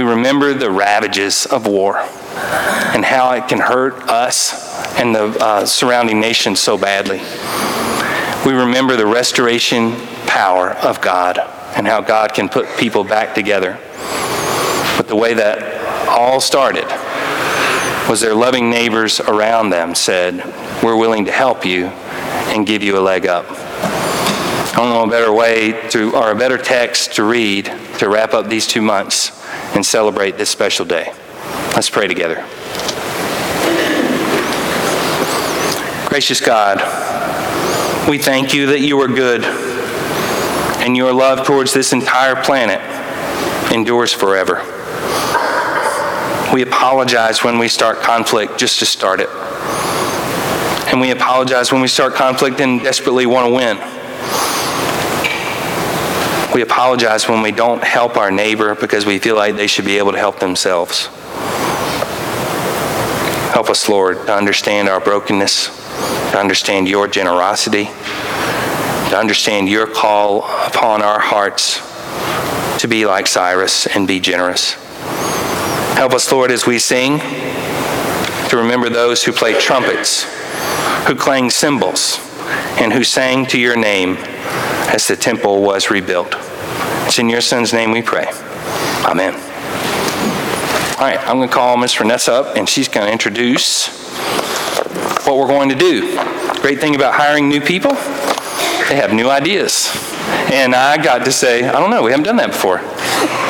we 0.00 0.06
remember 0.06 0.54
the 0.54 0.70
ravages 0.70 1.44
of 1.44 1.66
war 1.66 1.98
and 1.98 3.04
how 3.04 3.32
it 3.32 3.46
can 3.48 3.58
hurt 3.58 4.08
us 4.08 4.96
and 4.98 5.14
the 5.14 5.24
uh, 5.38 5.66
surrounding 5.66 6.18
nations 6.18 6.58
so 6.58 6.78
badly. 6.78 7.18
We 8.46 8.58
remember 8.58 8.96
the 8.96 9.04
restoration 9.04 9.92
power 10.26 10.70
of 10.70 11.02
God 11.02 11.38
and 11.76 11.86
how 11.86 12.00
God 12.00 12.32
can 12.32 12.48
put 12.48 12.78
people 12.78 13.04
back 13.04 13.34
together. 13.34 13.78
But 14.96 15.06
the 15.06 15.16
way 15.16 15.34
that 15.34 16.08
all 16.08 16.40
started 16.40 16.86
was 18.08 18.22
their 18.22 18.34
loving 18.34 18.70
neighbors 18.70 19.20
around 19.20 19.68
them 19.68 19.94
said, 19.94 20.42
We're 20.82 20.96
willing 20.96 21.26
to 21.26 21.32
help 21.32 21.66
you 21.66 21.88
and 22.48 22.66
give 22.66 22.82
you 22.82 22.98
a 22.98 23.02
leg 23.02 23.26
up. 23.26 23.44
I 23.50 24.72
don't 24.76 24.88
know 24.88 25.04
a 25.04 25.10
better 25.10 25.30
way 25.32 25.90
to, 25.90 26.16
or 26.16 26.30
a 26.30 26.34
better 26.34 26.56
text 26.56 27.16
to 27.16 27.24
read 27.24 27.66
to 27.98 28.08
wrap 28.08 28.32
up 28.32 28.48
these 28.48 28.66
two 28.66 28.80
months 28.80 29.39
and 29.74 29.84
celebrate 29.84 30.38
this 30.38 30.50
special 30.50 30.84
day. 30.84 31.12
Let's 31.74 31.90
pray 31.90 32.06
together. 32.08 32.44
Gracious 36.08 36.40
God, 36.40 36.78
we 38.08 38.18
thank 38.18 38.52
you 38.52 38.66
that 38.66 38.80
you 38.80 39.00
are 39.00 39.08
good 39.08 39.44
and 39.44 40.96
your 40.96 41.12
love 41.12 41.46
towards 41.46 41.72
this 41.72 41.92
entire 41.92 42.42
planet 42.42 42.80
endures 43.72 44.12
forever. 44.12 44.56
We 46.52 46.62
apologize 46.62 47.44
when 47.44 47.58
we 47.58 47.68
start 47.68 48.00
conflict 48.00 48.58
just 48.58 48.80
to 48.80 48.86
start 48.86 49.20
it. 49.20 49.28
And 50.90 51.00
we 51.00 51.12
apologize 51.12 51.70
when 51.70 51.80
we 51.80 51.86
start 51.86 52.14
conflict 52.14 52.60
and 52.60 52.82
desperately 52.82 53.26
want 53.26 53.46
to 53.46 53.54
win. 53.54 53.99
We 56.54 56.62
apologize 56.62 57.28
when 57.28 57.42
we 57.42 57.52
don't 57.52 57.82
help 57.84 58.16
our 58.16 58.32
neighbor 58.32 58.74
because 58.74 59.06
we 59.06 59.20
feel 59.20 59.36
like 59.36 59.54
they 59.54 59.68
should 59.68 59.84
be 59.84 59.98
able 59.98 60.10
to 60.10 60.18
help 60.18 60.40
themselves. 60.40 61.06
Help 63.52 63.70
us, 63.70 63.88
Lord, 63.88 64.26
to 64.26 64.34
understand 64.34 64.88
our 64.88 64.98
brokenness, 64.98 65.66
to 66.32 66.38
understand 66.38 66.88
your 66.88 67.06
generosity, 67.06 67.84
to 67.84 69.16
understand 69.16 69.68
your 69.68 69.86
call 69.86 70.42
upon 70.66 71.02
our 71.02 71.20
hearts 71.20 71.80
to 72.80 72.88
be 72.88 73.06
like 73.06 73.28
Cyrus 73.28 73.86
and 73.86 74.08
be 74.08 74.18
generous. 74.18 74.72
Help 75.94 76.14
us, 76.14 76.32
Lord, 76.32 76.50
as 76.50 76.66
we 76.66 76.78
sing, 76.80 77.18
to 78.48 78.56
remember 78.56 78.88
those 78.88 79.22
who 79.22 79.32
play 79.32 79.52
trumpets, 79.52 80.24
who 81.06 81.14
clang 81.14 81.50
cymbals, 81.50 82.18
and 82.78 82.92
who 82.92 83.04
sang 83.04 83.46
to 83.46 83.60
your 83.60 83.76
name 83.76 84.16
as 84.92 85.06
the 85.06 85.16
temple 85.16 85.62
was 85.62 85.90
rebuilt. 85.90 86.34
It's 87.06 87.18
in 87.18 87.28
your 87.28 87.40
son's 87.40 87.72
name 87.72 87.92
we 87.92 88.02
pray. 88.02 88.26
Amen. 89.04 89.34
All 89.34 91.06
right, 91.06 91.18
I'm 91.20 91.36
going 91.36 91.48
to 91.48 91.54
call 91.54 91.76
Miss 91.76 91.94
Vanessa 91.94 92.32
up, 92.32 92.56
and 92.56 92.68
she's 92.68 92.88
going 92.88 93.06
to 93.06 93.12
introduce 93.12 93.88
what 95.26 95.36
we're 95.36 95.46
going 95.46 95.68
to 95.70 95.74
do. 95.74 96.16
Great 96.60 96.80
thing 96.80 96.94
about 96.94 97.14
hiring 97.14 97.48
new 97.48 97.60
people, 97.60 97.92
they 98.88 98.96
have 98.96 99.12
new 99.12 99.30
ideas. 99.30 99.90
And 100.52 100.74
I 100.74 101.02
got 101.02 101.24
to 101.24 101.32
say, 101.32 101.68
I 101.68 101.78
don't 101.78 101.90
know, 101.90 102.02
we 102.02 102.10
haven't 102.10 102.26
done 102.26 102.36
that 102.36 102.48
before. 102.48 102.80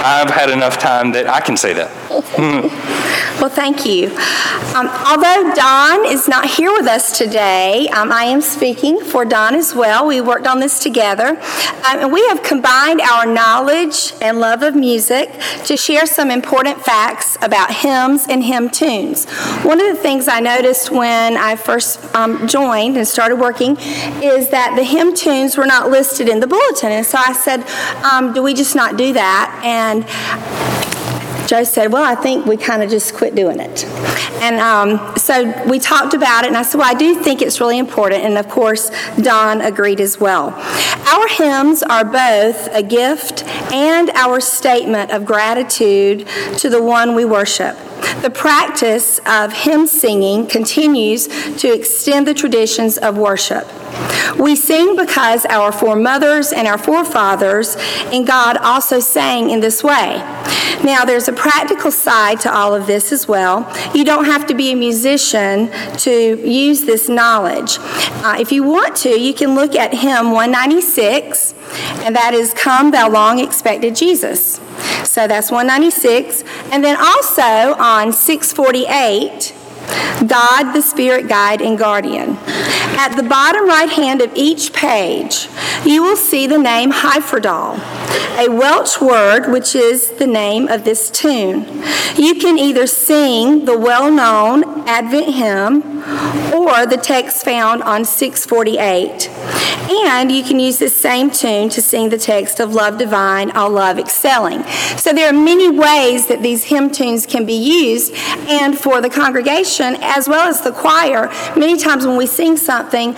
I've 0.04 0.30
had 0.30 0.50
enough 0.50 0.78
time 0.78 1.12
that 1.12 1.26
I 1.26 1.40
can 1.40 1.56
say 1.56 1.72
that. 1.72 1.90
Well, 3.40 3.48
thank 3.48 3.86
you. 3.86 4.08
Um, 4.74 4.88
although 5.06 5.50
Don 5.54 6.04
is 6.04 6.28
not 6.28 6.44
here 6.44 6.70
with 6.72 6.86
us 6.86 7.16
today, 7.16 7.88
um, 7.88 8.12
I 8.12 8.24
am 8.24 8.42
speaking 8.42 9.00
for 9.00 9.24
Don 9.24 9.54
as 9.54 9.74
well. 9.74 10.06
We 10.06 10.20
worked 10.20 10.46
on 10.46 10.60
this 10.60 10.78
together. 10.78 11.28
Um, 11.28 12.00
and 12.00 12.12
we 12.12 12.20
have 12.28 12.42
combined 12.42 13.00
our 13.00 13.24
knowledge 13.24 14.12
and 14.20 14.40
love 14.40 14.62
of 14.62 14.74
music 14.74 15.32
to 15.64 15.74
share 15.78 16.04
some 16.04 16.30
important 16.30 16.84
facts 16.84 17.38
about 17.40 17.74
hymns 17.74 18.26
and 18.28 18.44
hymn 18.44 18.68
tunes. 18.68 19.24
One 19.62 19.80
of 19.80 19.96
the 19.96 20.02
things 20.02 20.28
I 20.28 20.40
noticed 20.40 20.90
when 20.90 21.38
I 21.38 21.56
first 21.56 22.14
um, 22.14 22.46
joined 22.46 22.98
and 22.98 23.08
started 23.08 23.36
working 23.36 23.78
is 24.22 24.50
that 24.50 24.74
the 24.76 24.84
hymn 24.84 25.14
tunes 25.14 25.56
were 25.56 25.66
not 25.66 25.90
listed 25.90 26.28
in 26.28 26.40
the 26.40 26.46
bulletin. 26.46 26.92
And 26.92 27.06
so 27.06 27.16
I 27.16 27.32
said, 27.32 27.64
um, 28.04 28.34
Do 28.34 28.42
we 28.42 28.52
just 28.52 28.76
not 28.76 28.98
do 28.98 29.14
that? 29.14 29.62
And 29.64 30.04
Joe 31.50 31.64
said, 31.64 31.92
Well, 31.92 32.04
I 32.04 32.14
think 32.14 32.46
we 32.46 32.56
kind 32.56 32.80
of 32.80 32.88
just 32.88 33.12
quit 33.12 33.34
doing 33.34 33.58
it. 33.58 33.84
And 34.40 34.60
um, 34.60 35.16
so 35.16 35.52
we 35.68 35.80
talked 35.80 36.14
about 36.14 36.44
it, 36.44 36.46
and 36.46 36.56
I 36.56 36.62
said, 36.62 36.78
Well, 36.78 36.88
I 36.88 36.94
do 36.94 37.20
think 37.20 37.42
it's 37.42 37.60
really 37.60 37.76
important. 37.76 38.22
And 38.22 38.38
of 38.38 38.48
course, 38.48 38.92
Don 39.20 39.60
agreed 39.60 40.00
as 40.00 40.20
well. 40.20 40.50
Our 41.08 41.26
hymns 41.26 41.82
are 41.82 42.04
both 42.04 42.68
a 42.72 42.84
gift 42.84 43.42
and 43.72 44.10
our 44.10 44.38
statement 44.38 45.10
of 45.10 45.24
gratitude 45.24 46.28
to 46.58 46.70
the 46.70 46.80
one 46.80 47.16
we 47.16 47.24
worship. 47.24 47.76
The 48.22 48.30
practice 48.30 49.18
of 49.26 49.52
hymn 49.52 49.86
singing 49.86 50.46
continues 50.46 51.28
to 51.56 51.72
extend 51.72 52.26
the 52.26 52.34
traditions 52.34 52.98
of 52.98 53.16
worship. 53.16 53.66
We 54.38 54.56
sing 54.56 54.96
because 54.96 55.44
our 55.46 55.72
foremothers 55.72 56.52
and 56.52 56.68
our 56.68 56.78
forefathers 56.78 57.76
in 58.12 58.24
God 58.24 58.56
also 58.58 59.00
sang 59.00 59.50
in 59.50 59.60
this 59.60 59.82
way. 59.82 60.22
Now, 60.84 61.04
there's 61.04 61.28
a 61.28 61.32
practical 61.32 61.90
side 61.90 62.40
to 62.40 62.54
all 62.54 62.74
of 62.74 62.86
this 62.86 63.12
as 63.12 63.28
well. 63.28 63.70
You 63.94 64.04
don't 64.04 64.24
have 64.24 64.46
to 64.46 64.54
be 64.54 64.72
a 64.72 64.76
musician 64.76 65.70
to 65.98 66.48
use 66.48 66.82
this 66.84 67.08
knowledge. 67.08 67.78
Uh, 68.22 68.36
if 68.38 68.50
you 68.52 68.62
want 68.62 68.96
to, 68.96 69.10
you 69.10 69.34
can 69.34 69.54
look 69.54 69.74
at 69.74 69.92
hymn 69.92 70.32
196, 70.32 71.54
and 72.04 72.16
that 72.16 72.32
is 72.32 72.54
Come 72.54 72.92
Thou 72.92 73.10
Long 73.10 73.38
Expected 73.40 73.94
Jesus. 73.94 74.60
So 75.04 75.26
that's 75.26 75.50
196. 75.50 76.44
And 76.72 76.84
then 76.84 76.96
also 76.96 77.74
on 77.80 78.12
648, 78.12 79.54
God, 80.26 80.72
the 80.72 80.82
Spirit 80.82 81.28
Guide 81.28 81.62
and 81.62 81.78
Guardian. 81.78 82.36
At 82.98 83.14
the 83.16 83.22
bottom 83.22 83.66
right 83.66 83.88
hand 83.88 84.20
of 84.20 84.30
each 84.34 84.72
page, 84.72 85.48
you 85.84 86.02
will 86.02 86.16
see 86.16 86.46
the 86.46 86.58
name 86.58 86.92
Hyfrydol, 86.92 87.78
a 88.38 88.50
Welsh 88.50 89.00
word 89.00 89.50
which 89.50 89.74
is 89.74 90.10
the 90.12 90.26
name 90.26 90.68
of 90.68 90.84
this 90.84 91.10
tune. 91.10 91.82
You 92.16 92.34
can 92.34 92.58
either 92.58 92.86
sing 92.86 93.64
the 93.64 93.78
well 93.78 94.10
known 94.10 94.86
Advent 94.86 95.34
hymn 95.34 96.00
or 96.52 96.86
the 96.86 97.00
text 97.00 97.44
found 97.44 97.82
on 97.82 98.04
648. 98.04 99.28
And 99.90 100.30
you 100.30 100.42
can 100.42 100.60
use 100.60 100.78
this 100.78 100.96
same 100.96 101.30
tune 101.30 101.68
to 101.70 101.82
sing 101.82 102.10
the 102.10 102.18
text 102.18 102.60
of 102.60 102.74
Love 102.74 102.98
Divine, 102.98 103.50
All 103.52 103.70
Love 103.70 103.98
Excelling. 103.98 104.62
So 104.96 105.12
there 105.12 105.28
are 105.28 105.32
many 105.32 105.68
ways 105.68 106.26
that 106.26 106.42
these 106.42 106.64
hymn 106.64 106.90
tunes 106.90 107.26
can 107.26 107.44
be 107.44 107.54
used, 107.54 108.12
and 108.48 108.78
for 108.78 109.00
the 109.00 109.10
congregation 109.10 109.79
as 109.80 110.28
well 110.28 110.48
as 110.48 110.60
the 110.60 110.72
choir, 110.72 111.28
many 111.56 111.76
times 111.76 112.06
when 112.06 112.16
we 112.16 112.26
sing 112.26 112.56
something, 112.56 113.16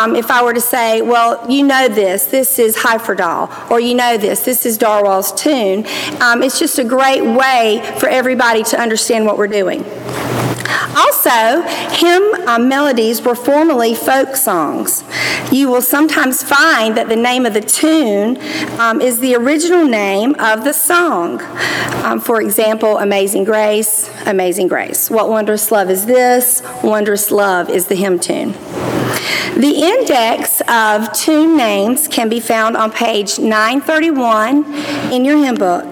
um, 0.00 0.16
if 0.16 0.30
I 0.30 0.42
were 0.42 0.54
to 0.54 0.60
say, 0.60 1.02
Well, 1.02 1.50
you 1.50 1.62
know 1.62 1.88
this, 1.88 2.26
this 2.26 2.58
is 2.58 2.76
Hyfrydol, 2.76 3.70
or 3.70 3.80
you 3.80 3.94
know 3.94 4.16
this, 4.16 4.44
this 4.44 4.66
is 4.66 4.78
Darwall's 4.78 5.32
tune, 5.32 5.86
um, 6.20 6.42
it's 6.42 6.58
just 6.58 6.78
a 6.78 6.84
great 6.84 7.22
way 7.22 7.82
for 7.98 8.08
everybody 8.08 8.62
to 8.64 8.80
understand 8.80 9.26
what 9.26 9.38
we're 9.38 9.46
doing. 9.48 9.84
Also, 10.96 11.62
hymn 11.96 12.22
uh, 12.46 12.58
melodies 12.58 13.22
were 13.22 13.34
formerly 13.34 13.94
folk 13.94 14.36
songs. 14.36 15.04
You 15.50 15.68
will 15.68 15.82
sometimes 15.82 16.42
find 16.42 16.96
that 16.96 17.08
the 17.08 17.16
name 17.16 17.46
of 17.46 17.54
the 17.54 17.60
tune 17.60 18.38
um, 18.80 19.00
is 19.00 19.20
the 19.20 19.34
original 19.34 19.84
name 19.84 20.34
of 20.38 20.64
the 20.64 20.72
song. 20.72 21.40
Um, 22.04 22.20
for 22.20 22.40
example, 22.40 22.98
Amazing 22.98 23.44
Grace, 23.44 24.10
Amazing 24.26 24.68
Grace. 24.68 25.10
What 25.10 25.28
wondrous 25.28 25.70
love 25.70 25.90
is 25.90 26.06
this? 26.06 26.62
Wondrous 26.82 27.30
love 27.30 27.68
is 27.70 27.86
the 27.86 27.94
hymn 27.94 28.18
tune. 28.18 28.54
The 29.56 29.72
index 29.82 30.60
of 30.68 31.12
tune 31.12 31.56
names 31.56 32.08
can 32.08 32.28
be 32.28 32.40
found 32.40 32.76
on 32.76 32.90
page 32.90 33.38
931 33.38 35.12
in 35.12 35.24
your 35.24 35.36
hymn 35.36 35.56
book. 35.56 35.84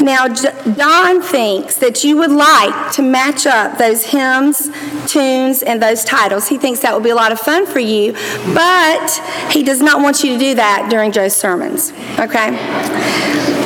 Now, 0.00 0.26
Don 0.28 1.22
thinks 1.22 1.76
that 1.76 2.02
you 2.04 2.16
would 2.16 2.30
like 2.30 2.92
to 2.92 3.02
match 3.02 3.46
up 3.46 3.78
those 3.78 4.04
hymns, 4.04 4.68
tunes, 5.06 5.62
and 5.62 5.80
those 5.80 6.04
titles. 6.04 6.48
He 6.48 6.58
thinks 6.58 6.80
that 6.80 6.92
would 6.94 7.04
be 7.04 7.10
a 7.10 7.14
lot 7.14 7.32
of 7.32 7.40
fun 7.40 7.66
for 7.66 7.78
you, 7.78 8.12
but 8.54 9.22
he 9.50 9.62
does 9.62 9.80
not 9.80 10.02
want 10.02 10.22
you 10.22 10.32
to 10.32 10.38
do 10.38 10.54
that 10.56 10.88
during 10.90 11.12
Joe's 11.12 11.36
sermons, 11.36 11.92
okay? 12.18 13.63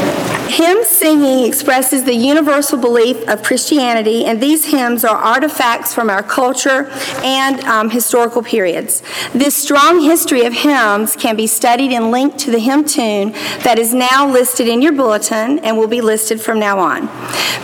Hymn 0.48 0.82
singing 0.82 1.46
expresses 1.46 2.04
the 2.04 2.14
universal 2.14 2.78
belief 2.78 3.28
of 3.28 3.42
Christianity, 3.42 4.24
and 4.24 4.42
these 4.42 4.64
hymns 4.64 5.04
are 5.04 5.16
artifacts 5.16 5.94
from 5.94 6.08
our 6.08 6.22
culture 6.22 6.88
and 7.22 7.60
um, 7.64 7.90
historical 7.90 8.42
periods. 8.42 9.02
This 9.34 9.54
strong 9.54 10.00
history 10.00 10.46
of 10.46 10.54
hymns 10.54 11.16
can 11.16 11.36
be 11.36 11.46
studied 11.46 11.92
and 11.92 12.10
linked 12.10 12.38
to 12.38 12.50
the 12.50 12.58
hymn 12.58 12.84
tune 12.84 13.32
that 13.62 13.78
is 13.78 13.92
now 13.92 14.26
listed 14.26 14.68
in 14.68 14.80
your 14.80 14.92
bulletin 14.92 15.58
and 15.58 15.76
will 15.76 15.86
be 15.86 16.00
listed 16.00 16.40
from 16.40 16.58
now 16.58 16.78
on. 16.78 17.04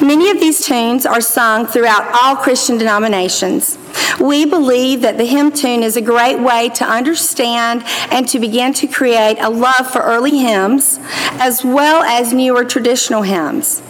Many 0.06 0.28
of 0.28 0.38
these 0.38 0.64
tunes 0.64 1.06
are 1.06 1.22
sung 1.22 1.66
throughout 1.66 2.14
all 2.20 2.36
Christian 2.36 2.76
denominations. 2.76 3.78
We 4.20 4.44
believe 4.44 5.02
that 5.02 5.18
the 5.18 5.24
hymn 5.24 5.52
tune 5.52 5.82
is 5.82 5.96
a 5.96 6.00
great 6.00 6.40
way 6.40 6.68
to 6.70 6.84
understand 6.84 7.82
and 8.10 8.28
to 8.28 8.38
begin 8.38 8.72
to 8.74 8.86
create 8.86 9.38
a 9.38 9.50
love 9.50 9.90
for 9.90 10.00
early 10.00 10.38
hymns 10.38 10.98
as 11.32 11.64
well 11.64 12.02
as 12.02 12.32
newer 12.32 12.64
traditional 12.64 13.22
hymns. 13.22 13.82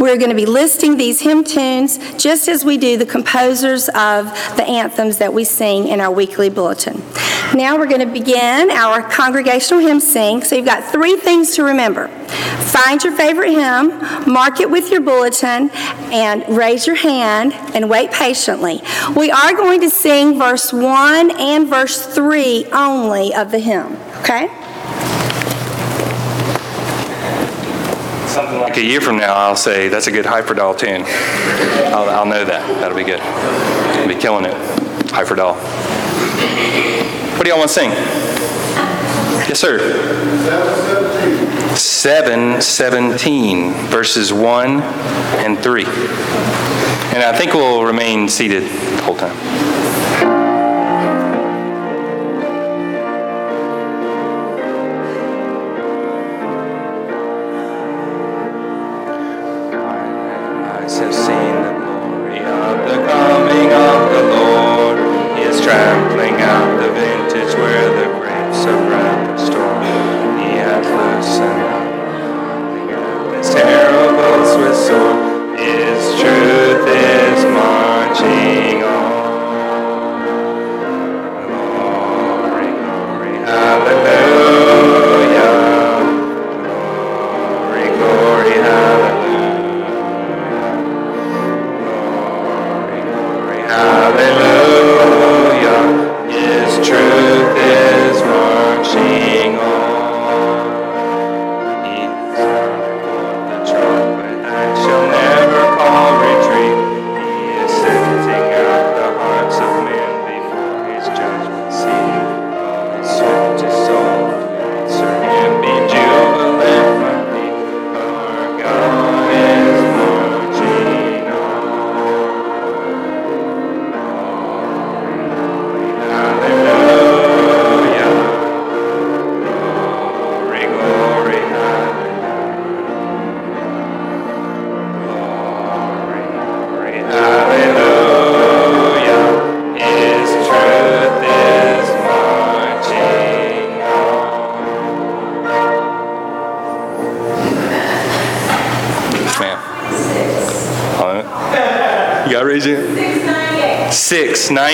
We're 0.00 0.16
going 0.16 0.30
to 0.30 0.36
be 0.36 0.46
listing 0.46 0.96
these 0.96 1.20
hymn 1.20 1.44
tunes 1.44 1.98
just 2.16 2.48
as 2.48 2.64
we 2.64 2.76
do 2.76 2.96
the 2.96 3.06
composers 3.06 3.88
of 3.88 4.26
the 4.56 4.64
anthems 4.64 5.18
that 5.18 5.32
we 5.32 5.44
sing 5.44 5.88
in 5.88 6.00
our 6.00 6.10
weekly 6.10 6.50
bulletin. 6.50 7.02
Now 7.54 7.78
we're 7.78 7.86
going 7.86 8.06
to 8.06 8.12
begin 8.12 8.70
our 8.70 9.02
congregational 9.02 9.80
hymn 9.80 10.00
sing. 10.00 10.42
So 10.42 10.56
you've 10.56 10.64
got 10.64 10.84
three 10.84 11.16
things 11.16 11.54
to 11.56 11.62
remember. 11.62 12.08
Find 12.08 13.02
your 13.04 13.16
favorite 13.16 13.52
hymn, 13.52 14.32
mark 14.32 14.60
it 14.60 14.68
with 14.68 14.90
your 14.90 15.00
bulletin, 15.00 15.70
and 15.70 16.44
raise 16.48 16.86
your 16.86 16.96
hand 16.96 17.52
and 17.52 17.88
wait 17.88 18.10
patiently. 18.10 18.82
We 19.16 19.30
are 19.30 19.52
going 19.54 19.80
to 19.82 19.90
sing 19.90 20.38
verse 20.38 20.72
1 20.72 21.30
and 21.38 21.68
verse 21.68 22.04
3 22.06 22.66
only 22.72 23.32
of 23.34 23.52
the 23.52 23.60
hymn, 23.60 23.96
okay? 24.20 24.48
Something 28.34 28.58
like 28.58 28.76
a 28.78 28.82
year 28.82 29.00
from 29.00 29.18
now, 29.18 29.32
I'll 29.32 29.54
say, 29.54 29.88
that's 29.88 30.08
a 30.08 30.10
good 30.10 30.24
Hyfrydol 30.24 30.76
tune. 30.76 31.04
I'll, 31.94 32.10
I'll 32.10 32.26
know 32.26 32.44
that. 32.44 32.66
That'll 32.80 32.96
be 32.96 33.04
good. 33.04 33.20
I'll 33.20 34.08
be 34.08 34.16
killing 34.16 34.44
it. 34.44 34.54
Hyfrydol. 35.06 35.54
What 37.36 37.44
do 37.44 37.48
y'all 37.48 37.58
want 37.58 37.70
to 37.70 37.74
sing? 37.74 37.90
Yes, 39.46 39.60
sir. 39.60 39.78
717, 41.76 43.72
verses 43.86 44.32
1 44.32 44.80
and 44.80 45.56
3. 45.56 45.84
And 45.84 47.22
I 47.22 47.38
think 47.38 47.54
we'll 47.54 47.84
remain 47.84 48.28
seated 48.28 48.64
the 48.64 49.02
whole 49.02 49.16
time. 49.16 49.73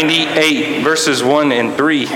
698, 0.00 0.82
verses 0.82 1.22
1 1.22 1.52
and 1.52 1.76
3. 1.76 2.06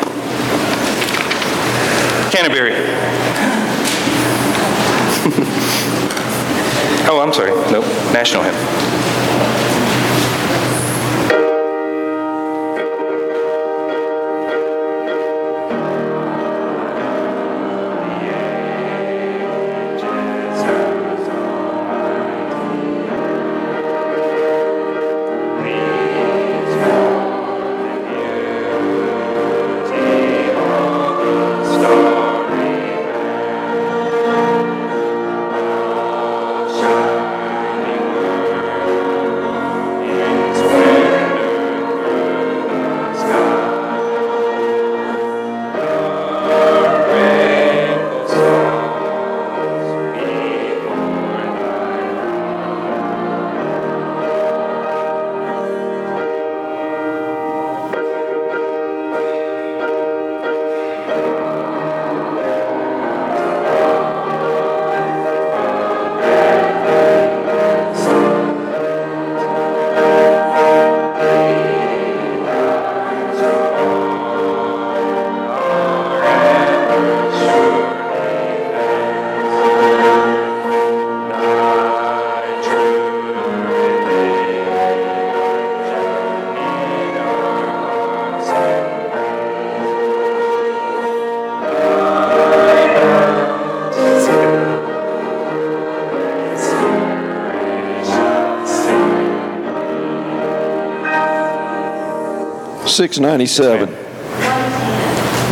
Six 102.94 103.18
ninety-seven, 103.18 103.88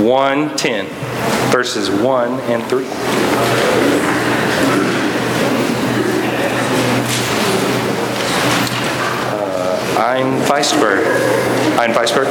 one 0.06 0.56
ten, 0.56 0.86
verses 1.50 1.90
1 1.90 2.30
and 2.42 2.62
3. 2.70 2.84
Uh, 9.32 10.00
Ein 10.00 10.40
feste 10.42 10.76
Burg. 10.78 11.04
Ein 11.78 11.92
feste 11.94 12.14
Burg. 12.20 12.28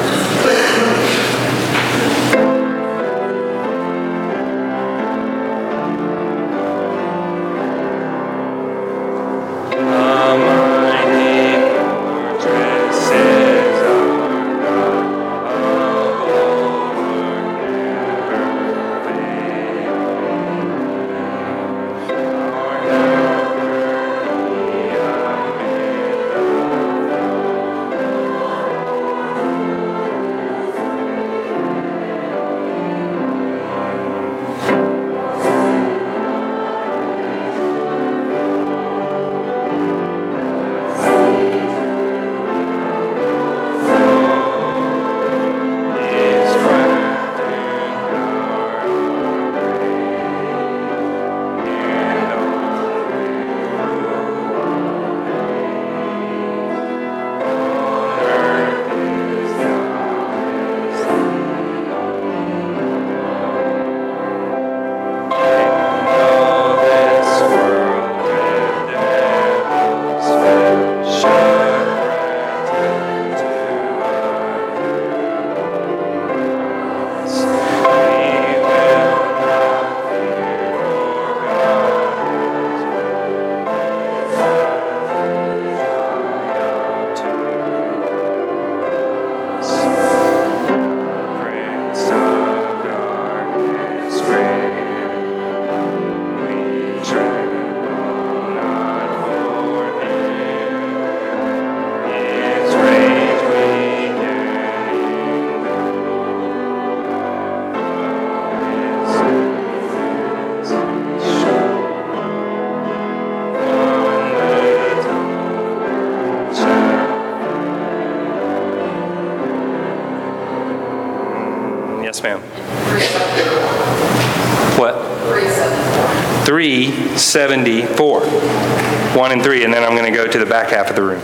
Half 130.72 130.89
of 130.89 130.95
the 130.95 131.03
room. 131.03 131.19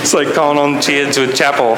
it's 0.00 0.14
like 0.14 0.32
calling 0.32 0.58
on 0.58 0.80
kids 0.80 1.18
with 1.18 1.34
chapel. 1.34 1.74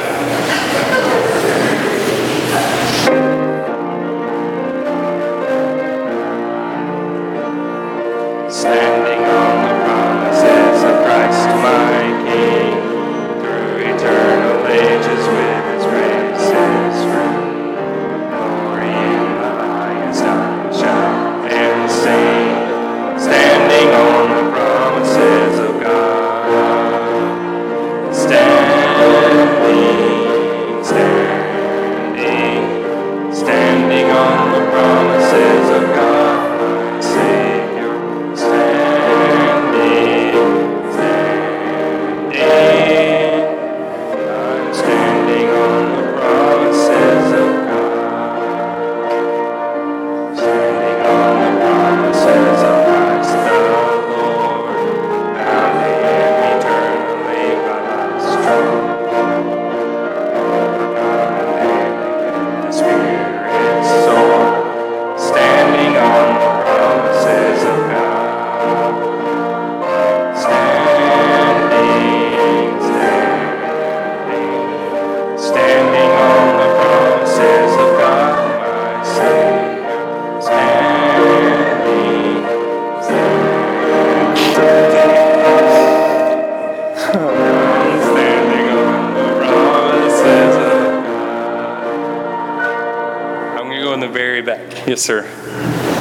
Back. 94.41 94.87
Yes, 94.87 95.03
sir. 95.03 95.25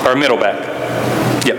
Or 0.05 0.15
middle 0.15 0.37
back. 0.37 1.45
Yep. 1.45 1.57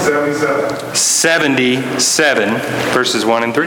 77. 0.00 0.94
77, 0.94 2.56
verses 2.92 3.24
1 3.24 3.42
and 3.42 3.54
3. 3.54 3.66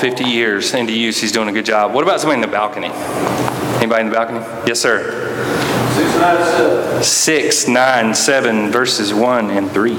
50 0.00 0.24
years 0.24 0.74
into 0.74 0.92
use. 0.92 1.20
He's 1.20 1.32
doing 1.32 1.48
a 1.48 1.52
good 1.52 1.66
job. 1.66 1.92
What 1.92 2.04
about 2.04 2.20
somebody 2.20 2.42
in 2.42 2.42
the 2.42 2.52
balcony? 2.52 2.88
Anybody 3.78 4.02
in 4.02 4.10
the 4.10 4.14
balcony? 4.14 4.40
Yes, 4.66 4.80
sir. 4.80 5.24
697 7.02 8.70
verses 8.70 9.14
1 9.14 9.50
and 9.50 9.70
3. 9.70 9.92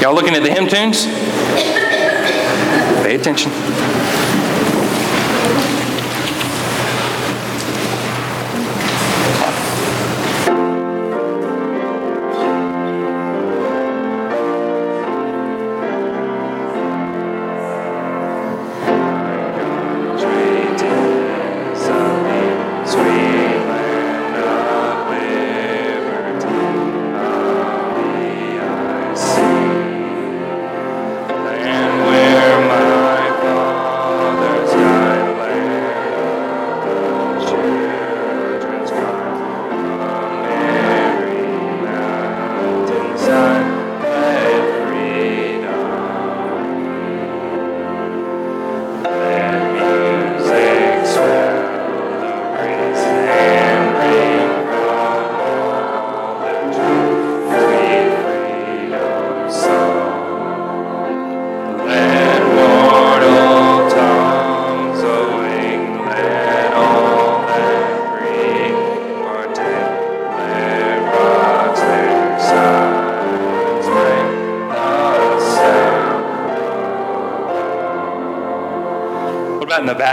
Y'all 0.00 0.14
looking 0.14 0.34
at 0.34 0.42
the 0.42 0.50
hymn 0.50 0.68
tunes? 0.68 1.06
Pay 3.04 3.14
attention. 3.14 3.52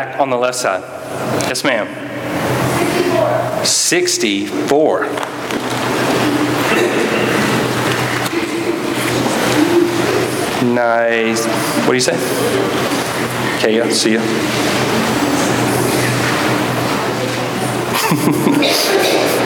Back 0.02 0.20
on 0.20 0.32
the 0.32 0.38
left 0.38 0.58
side? 0.58 0.82
Yes, 1.48 1.64
ma'am. 1.64 1.88
64. 3.64 5.04
Nice. 10.74 11.46
What 11.46 11.88
do 11.88 11.94
you 11.94 12.00
say? 12.00 12.18
Okay, 13.58 13.78
yeah, 13.78 13.90
see 13.92 14.14
ya. 14.14 14.22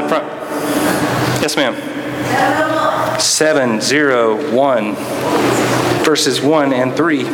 left 0.00 0.10
side 0.10 0.20
front. 0.20 0.24
Yes, 1.42 1.56
ma'am. 1.56 1.74
701 3.20 4.94
verses 6.04 6.40
1 6.40 6.72
and 6.72 6.94
3. 6.94 7.24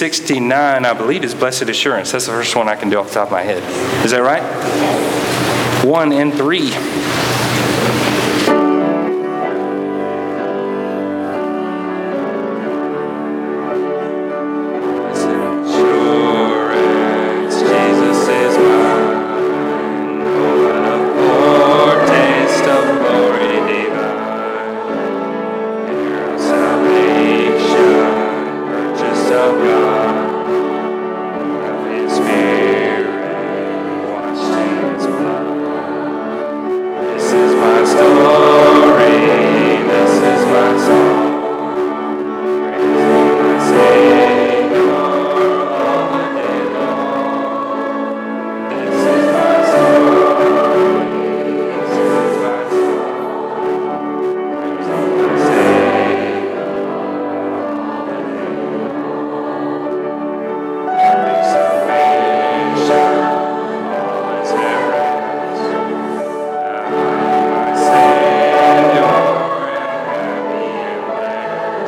69, 0.00 0.86
I 0.86 0.94
believe, 0.94 1.24
is 1.24 1.34
Blessed 1.34 1.68
Assurance. 1.68 2.12
That's 2.12 2.24
the 2.24 2.32
first 2.32 2.56
one 2.56 2.70
I 2.70 2.74
can 2.74 2.88
do 2.88 2.98
off 2.98 3.08
the 3.08 3.14
top 3.16 3.26
of 3.26 3.32
my 3.32 3.42
head. 3.42 3.62
Is 4.02 4.12
that 4.12 4.22
right? 4.22 4.40
1 5.84 6.12
and 6.14 6.32
3. 6.32 6.70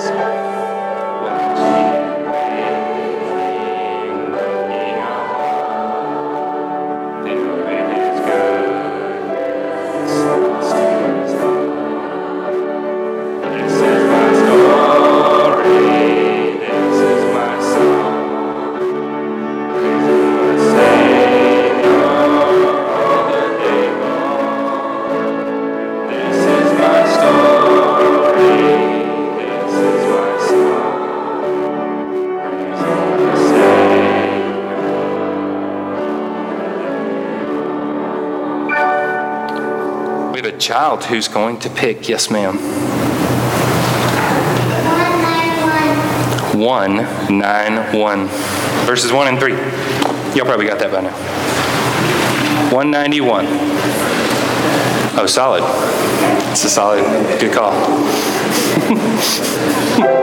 This 0.02 0.51
child 40.92 41.04
who's 41.04 41.28
going 41.28 41.58
to 41.60 41.70
pick, 41.70 42.08
yes, 42.08 42.30
ma'am. 42.30 42.56
191. 46.58 48.28
Verses 48.86 49.12
1 49.12 49.28
and 49.28 49.38
3. 49.38 49.52
Y'all 50.36 50.44
probably 50.44 50.66
got 50.66 50.78
that 50.78 50.90
by 50.92 51.00
now. 51.00 51.12
191. 52.74 53.46
Oh, 55.18 55.26
solid. 55.26 55.62
It's 56.52 56.64
a 56.64 56.70
solid, 56.70 57.04
good 57.40 57.52
call. 57.52 57.72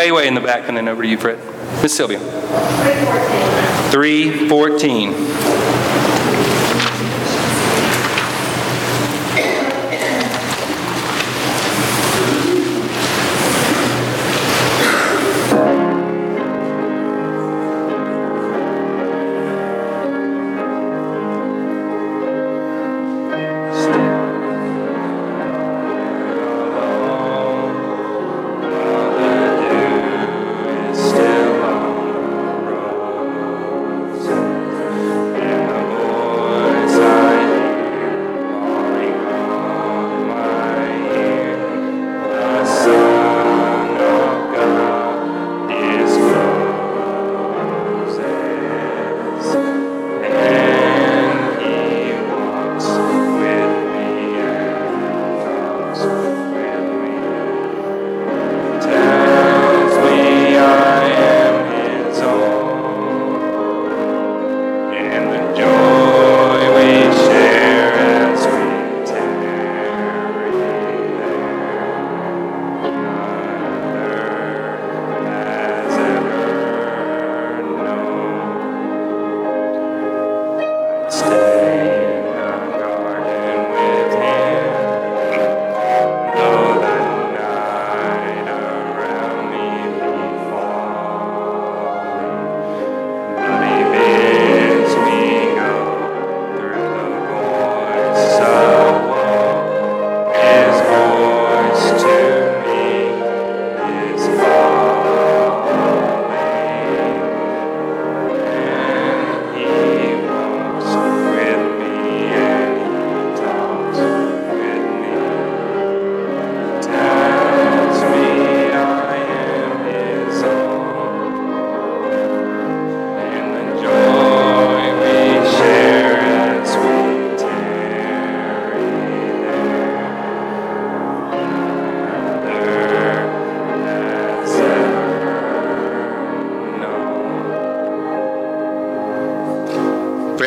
way, 0.00 0.12
way 0.12 0.26
in 0.26 0.34
the 0.34 0.40
back, 0.40 0.66
and 0.66 0.76
then 0.78 0.88
over 0.88 1.02
to 1.02 1.08
you, 1.08 1.18
Fred. 1.18 1.38
Miss 1.82 1.94
Sylvia. 1.94 2.18
314. 3.90 5.10
314. 5.10 5.69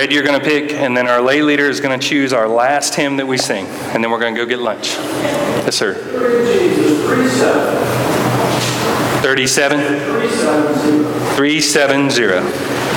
Ed, 0.03 0.11
you're 0.11 0.23
going 0.23 0.37
to 0.37 0.45
pick, 0.45 0.73
and 0.73 0.97
then 0.97 1.07
our 1.07 1.21
lay 1.21 1.41
leader 1.41 1.69
is 1.69 1.79
going 1.79 1.97
to 1.97 2.05
choose 2.05 2.33
our 2.33 2.45
last 2.45 2.93
hymn 2.93 3.15
that 3.17 3.25
we 3.25 3.37
sing, 3.37 3.65
and 3.67 4.03
then 4.03 4.11
we're 4.11 4.19
going 4.19 4.35
to 4.35 4.41
go 4.41 4.45
get 4.45 4.59
lunch. 4.59 4.95
Yes, 4.95 5.77
sir. 5.77 5.93
37. 9.23 9.79
370. 11.37 11.37
370. 11.37 12.92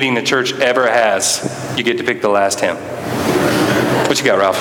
Meeting 0.00 0.14
the 0.14 0.22
church 0.22 0.54
ever 0.54 0.88
has, 0.88 1.74
you 1.76 1.84
get 1.84 1.98
to 1.98 2.04
pick 2.04 2.22
the 2.22 2.28
last 2.28 2.58
hymn. 2.58 2.76
What 4.08 4.18
you 4.18 4.24
got, 4.24 4.38
Ralph? 4.38 4.56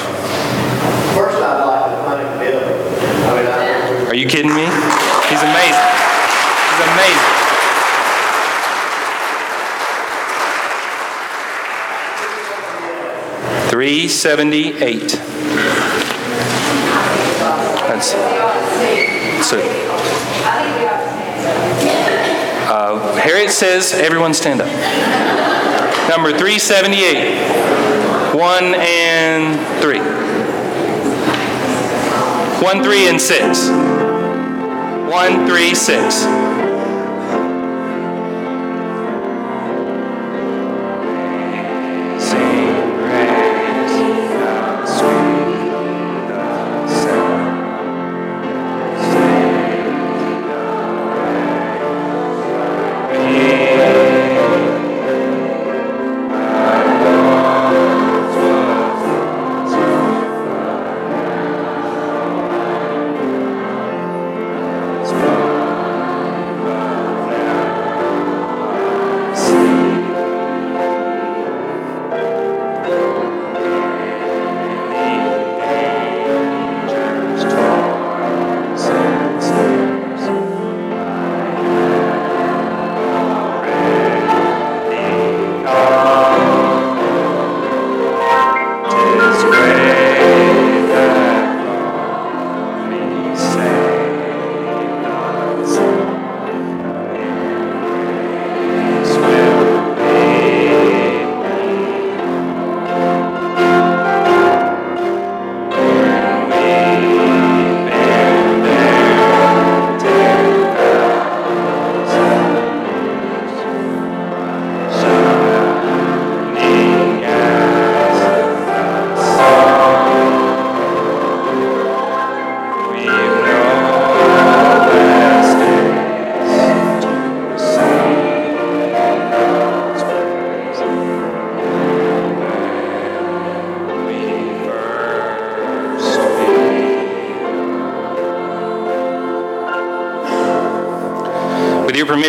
First, 1.15 1.37
I'd 1.37 1.63
like 1.63 1.91
to 1.91 2.03
thank 2.03 2.39
Bill. 2.41 2.59
I 3.23 3.31
mean, 3.37 3.47
I, 3.47 4.09
Are 4.09 4.15
you 4.15 4.27
kidding 4.27 4.53
me? 4.53 4.65
He's 5.29 5.41
amazing. 5.41 5.87
He's 6.67 6.81
amazing. 6.91 7.23
Three 13.69 14.09
seventy-eight. 14.09 15.11
That's 17.87 18.11
so. 19.47 19.57
Uh, 19.61 20.18
Harriet 23.29 23.51
says, 23.51 23.93
"Everyone 23.93 24.33
stand 24.33 24.59
up." 24.59 26.09
Number 26.09 26.35
three 26.35 26.57
seventy-eight. 26.57 27.37
One 28.33 28.73
and 28.73 29.53
three. 29.83 29.99
One, 32.59 32.81
three, 32.81 33.07
and 33.07 33.21
six. 33.21 33.69
One, 35.13 35.45
three, 35.47 35.75
six. 35.75 36.25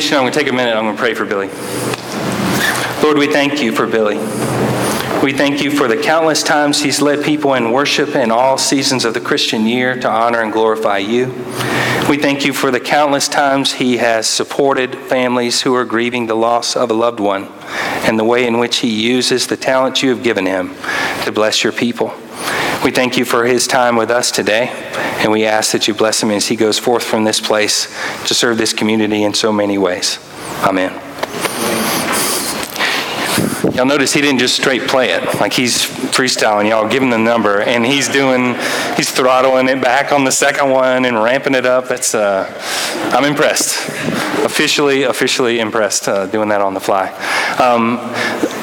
I'm 0.09 0.23
going 0.23 0.33
to 0.33 0.39
take 0.39 0.49
a 0.49 0.53
minute. 0.53 0.75
I'm 0.75 0.85
going 0.85 0.97
to 0.97 1.01
pray 1.01 1.15
for 1.15 1.27
Billy. 1.27 1.49
Lord, 3.03 3.19
we 3.19 3.27
thank 3.31 3.61
you 3.63 3.73
for 3.73 3.87
Billy. 3.87 4.17
We 5.23 5.35
thank 5.35 5.63
you 5.63 5.71
for 5.71 5.87
the 5.87 5.99
countless 5.99 6.43
times 6.43 6.81
he's 6.81 7.03
led 7.03 7.23
people 7.23 7.53
in 7.53 7.73
worship 7.73 8.17
in 8.17 8.31
all 8.31 8.57
seasons 8.57 9.05
of 9.05 9.13
the 9.13 9.21
Christian 9.21 9.67
year 9.67 10.01
to 10.01 10.09
honor 10.09 10.41
and 10.41 10.51
glorify 10.51 10.99
you. 10.99 11.27
We 12.09 12.17
thank 12.17 12.47
you 12.47 12.55
for 12.55 12.71
the 12.71 12.81
countless 12.81 13.29
times 13.29 13.75
he 13.75 13.99
has 13.99 14.27
supported 14.27 14.97
families 14.97 15.61
who 15.61 15.75
are 15.75 15.85
grieving 15.85 16.27
the 16.27 16.35
loss 16.35 16.75
of 16.75 16.91
a 16.91 16.95
loved 16.95 17.21
one 17.21 17.49
and 18.07 18.19
the 18.19 18.25
way 18.25 18.47
in 18.47 18.59
which 18.59 18.79
he 18.79 18.89
uses 18.89 19.47
the 19.47 19.57
talent 19.57 20.03
you 20.03 20.09
have 20.09 20.23
given 20.23 20.47
him 20.47 20.75
to 21.25 21.33
bless 21.33 21.63
your 21.63 21.73
people. 21.73 22.15
We 22.83 22.91
thank 22.91 23.19
you 23.19 23.27
for 23.27 23.45
his 23.45 23.67
time 23.67 23.97
with 23.97 24.11
us 24.11 24.31
today, 24.31 24.69
and 25.21 25.31
we 25.31 25.45
ask 25.45 25.73
that 25.73 25.87
you 25.87 25.95
bless 25.95 26.23
him 26.23 26.31
as 26.31 26.49
he 26.49 26.57
goes 26.57 26.79
forth 26.79 27.05
from 27.05 27.25
this 27.25 27.41
place 27.41 27.87
to 28.27 28.35
serve 28.35 28.57
this 28.59 28.73
community 28.73 29.23
in 29.23 29.35
so 29.35 29.53
many 29.53 29.77
ways. 29.77 30.19
Amen. 30.63 30.93
Y'all 33.75 33.87
notice 33.87 34.13
he 34.13 34.21
didn't 34.21 34.41
just 34.41 34.57
straight 34.57 34.89
play 34.89 35.11
it. 35.11 35.23
Like 35.41 35.53
he's 35.53 35.85
freestyling. 35.85 36.69
Y'all 36.69 36.89
give 36.89 37.03
him 37.03 37.11
the 37.11 37.19
number, 37.19 37.63
and 37.63 37.87
he's 37.87 38.09
doing, 38.09 38.55
he's 38.97 39.11
throttling 39.11 39.69
it 39.69 39.81
back 39.81 40.13
on 40.13 40.25
the 40.25 40.33
second 40.33 40.71
one 40.71 41.05
and 41.05 41.23
ramping 41.23 41.55
it 41.55 41.65
up. 41.65 41.89
That's, 41.89 42.15
uh, 42.15 42.51
I'm 43.15 43.25
impressed. 43.25 43.89
Officially, 44.45 45.05
officially 45.05 45.61
impressed 45.61 46.09
uh, 46.09 46.27
doing 46.27 46.49
that 46.49 46.61
on 46.61 46.75
the 46.75 46.81
fly. 46.81 47.09
Um, 47.59 47.99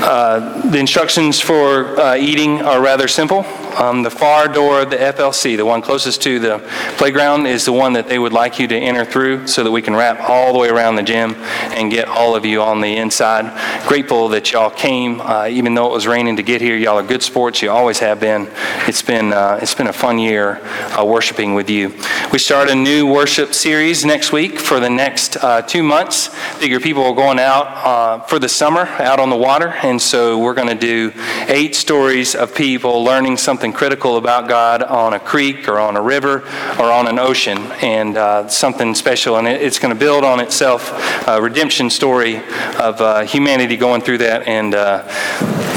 uh, 0.04 0.70
the 0.70 0.78
instructions 0.78 1.40
for 1.40 2.00
uh, 2.00 2.16
eating 2.16 2.62
are 2.62 2.82
rather 2.82 3.08
simple. 3.08 3.46
Um, 3.78 4.02
the 4.02 4.10
far 4.10 4.48
door 4.48 4.82
of 4.82 4.90
the 4.90 4.98
FLC, 4.98 5.56
the 5.56 5.66
one 5.66 5.84
closest 5.84 6.24
to 6.24 6.40
the 6.40 6.60
playground, 6.98 7.46
is 7.46 7.66
the 7.66 7.74
one 7.74 7.94
that 7.94 8.08
they 8.08 8.18
would 8.18 8.34
like 8.34 8.58
you 8.58 8.68
to 8.68 8.76
enter 8.76 9.06
through 9.06 9.46
so 9.46 9.64
that 9.64 9.72
we 9.72 9.84
can 9.84 9.96
wrap 9.96 10.20
all 10.28 10.52
the 10.52 10.58
way 10.58 10.70
around 10.70 10.96
the 10.96 11.04
gym 11.04 11.36
and 11.78 11.92
get 11.92 12.08
all 12.08 12.36
of 12.36 12.46
you 12.46 12.62
on 12.62 12.82
the 12.82 12.98
inside. 12.98 13.46
Grateful 13.88 14.30
that 14.30 14.52
y'all 14.52 14.70
came, 14.70 15.22
uh, 15.22 15.48
even 15.48 15.74
though 15.74 15.88
it 15.88 15.92
was 15.92 16.08
raining 16.08 16.36
to 16.38 16.44
get 16.44 16.60
here. 16.60 16.76
Y'all 16.76 16.98
are 16.98 17.04
good 17.04 17.24
sports. 17.24 17.62
You 17.62 17.70
always 17.70 18.00
have 18.00 18.20
been. 18.20 18.50
It's 18.88 19.02
been 19.02 19.32
uh, 19.32 19.60
it's 19.62 19.76
been 19.76 19.88
a 19.88 19.94
fun 19.94 20.18
year 20.20 20.60
uh, 20.98 21.06
worshiping 21.06 21.54
with 21.54 21.70
you. 21.70 21.94
We 22.32 22.40
start 22.40 22.70
a 22.70 22.76
new 22.76 23.06
worship 23.06 23.54
series 23.54 24.04
next 24.04 24.32
week 24.32 24.60
for 24.60 24.80
the 24.80 24.90
next 24.90 25.38
uh, 25.38 25.62
two 25.62 25.84
months. 25.84 26.28
Figure 26.58 26.80
people 26.80 27.04
are 27.04 27.14
going 27.14 27.40
out 27.40 27.68
uh, 27.68 28.20
for 28.24 28.40
the 28.40 28.50
summer, 28.50 28.82
out 29.00 29.20
on 29.20 29.30
the 29.30 29.38
water, 29.38 29.70
and 29.84 30.02
so 30.02 30.40
we're 30.40 30.54
going 30.54 30.68
to 30.68 30.76
do 30.76 31.14
eight 31.48 31.76
stories 31.76 32.36
of 32.36 32.56
people 32.56 33.04
learning 33.04 33.38
something 33.38 33.72
critical 33.72 34.18
about 34.18 34.50
God 34.50 34.82
on 34.84 35.14
a 35.14 35.20
creek 35.20 35.68
or 35.68 35.80
on 35.80 35.96
a 35.96 36.02
river 36.02 36.42
or 36.80 36.92
on 36.92 37.08
an 37.08 37.20
ocean, 37.20 37.58
and 37.82 38.18
uh, 38.18 38.48
something 38.48 38.96
special. 38.96 39.38
And 39.38 39.48
it, 39.48 39.62
it's 39.62 39.80
going 39.80 39.94
to 39.94 40.00
build 40.00 40.24
on 40.24 40.40
itself 40.40 40.92
a 41.28 41.42
redemption 41.68 41.90
story 41.90 42.38
of 42.80 43.02
uh, 43.02 43.26
humanity 43.26 43.76
going 43.76 44.00
through 44.00 44.20
that, 44.20 44.48
and 44.48 44.74
uh, 44.74 45.04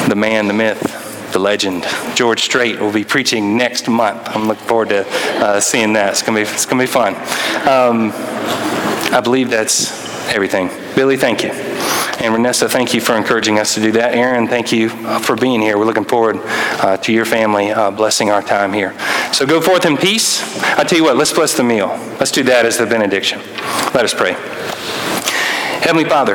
the 0.06 0.14
man, 0.14 0.46
the 0.46 0.54
myth, 0.54 1.32
the 1.32 1.38
legend, 1.40 1.84
George 2.14 2.42
Strait 2.42 2.78
will 2.78 2.92
be 2.92 3.02
preaching 3.02 3.56
next 3.56 3.88
month. 3.88 4.22
I'm 4.28 4.46
looking 4.46 4.68
forward 4.68 4.90
to 4.90 5.04
uh, 5.44 5.58
seeing 5.58 5.94
that. 5.94 6.10
It's 6.10 6.22
gonna 6.22 6.38
be 6.38 6.42
it's 6.42 6.64
gonna 6.64 6.80
be 6.80 6.86
fun. 6.86 7.16
Um, 7.66 8.12
I 9.12 9.20
believe 9.20 9.50
that's 9.50 9.90
everything. 10.28 10.68
Billy, 10.94 11.16
thank 11.16 11.42
you. 11.42 11.50
And 11.50 12.36
Renessa, 12.36 12.70
thank 12.70 12.94
you 12.94 13.00
for 13.00 13.16
encouraging 13.16 13.58
us 13.58 13.74
to 13.74 13.80
do 13.80 13.90
that. 13.92 14.14
Aaron, 14.14 14.46
thank 14.46 14.70
you 14.70 14.90
for 15.20 15.34
being 15.34 15.60
here. 15.60 15.76
We're 15.76 15.86
looking 15.86 16.04
forward 16.04 16.36
uh, 16.44 16.98
to 16.98 17.12
your 17.12 17.24
family 17.24 17.72
uh, 17.72 17.90
blessing 17.90 18.30
our 18.30 18.42
time 18.42 18.72
here. 18.72 18.94
So 19.32 19.44
go 19.44 19.60
forth 19.60 19.86
in 19.86 19.96
peace. 19.96 20.40
I 20.62 20.84
tell 20.84 20.98
you 20.98 21.04
what, 21.04 21.16
let's 21.16 21.32
bless 21.32 21.56
the 21.56 21.64
meal. 21.64 21.88
Let's 22.20 22.30
do 22.30 22.44
that 22.44 22.64
as 22.64 22.78
the 22.78 22.86
benediction. 22.86 23.40
Let 23.92 24.04
us 24.04 24.14
pray. 24.14 24.36
Heavenly 25.80 26.04
Father, 26.04 26.34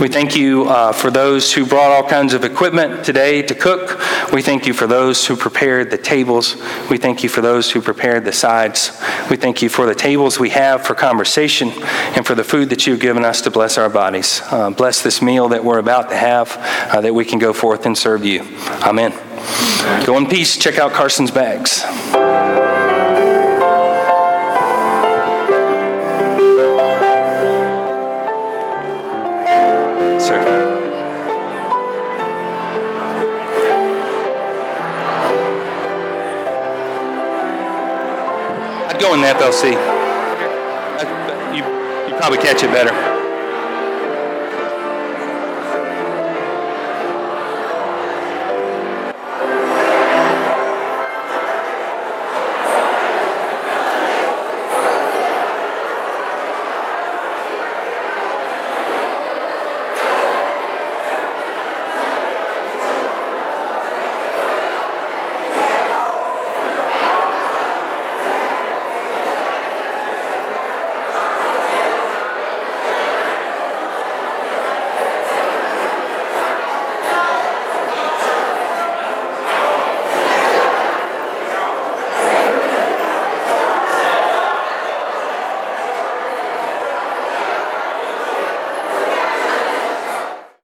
we 0.00 0.08
thank 0.08 0.34
you 0.34 0.64
uh, 0.64 0.92
for 0.92 1.10
those 1.10 1.52
who 1.52 1.66
brought 1.66 1.92
all 1.92 2.08
kinds 2.08 2.32
of 2.32 2.44
equipment 2.44 3.04
today 3.04 3.42
to 3.42 3.54
cook. 3.54 4.00
We 4.32 4.40
thank 4.40 4.66
you 4.66 4.72
for 4.72 4.86
those 4.86 5.26
who 5.26 5.36
prepared 5.36 5.90
the 5.90 5.98
tables. 5.98 6.56
We 6.88 6.96
thank 6.96 7.22
you 7.22 7.28
for 7.28 7.42
those 7.42 7.70
who 7.70 7.82
prepared 7.82 8.24
the 8.24 8.32
sides. 8.32 8.98
We 9.28 9.36
thank 9.36 9.60
you 9.60 9.68
for 9.68 9.84
the 9.84 9.94
tables 9.94 10.40
we 10.40 10.48
have 10.50 10.86
for 10.86 10.94
conversation 10.94 11.68
and 12.16 12.26
for 12.26 12.34
the 12.34 12.42
food 12.42 12.70
that 12.70 12.86
you've 12.86 13.00
given 13.00 13.22
us 13.22 13.42
to 13.42 13.50
bless 13.50 13.76
our 13.76 13.90
bodies. 13.90 14.40
Uh, 14.50 14.70
bless 14.70 15.02
this 15.02 15.20
meal 15.20 15.48
that 15.50 15.62
we're 15.62 15.78
about 15.78 16.08
to 16.08 16.16
have 16.16 16.56
uh, 16.90 17.02
that 17.02 17.14
we 17.14 17.26
can 17.26 17.38
go 17.38 17.52
forth 17.52 17.84
and 17.84 17.98
serve 17.98 18.24
you. 18.24 18.40
Amen. 18.82 19.12
Go 20.06 20.16
in 20.16 20.26
peace. 20.26 20.56
Check 20.56 20.78
out 20.78 20.92
Carson's 20.92 21.30
bags. 21.30 21.84
FLC. 39.00 39.72
Uh, 39.72 41.54
You, 41.54 41.64
you 42.08 42.14
probably 42.18 42.38
catch 42.38 42.62
it 42.62 42.70
better. 42.70 43.09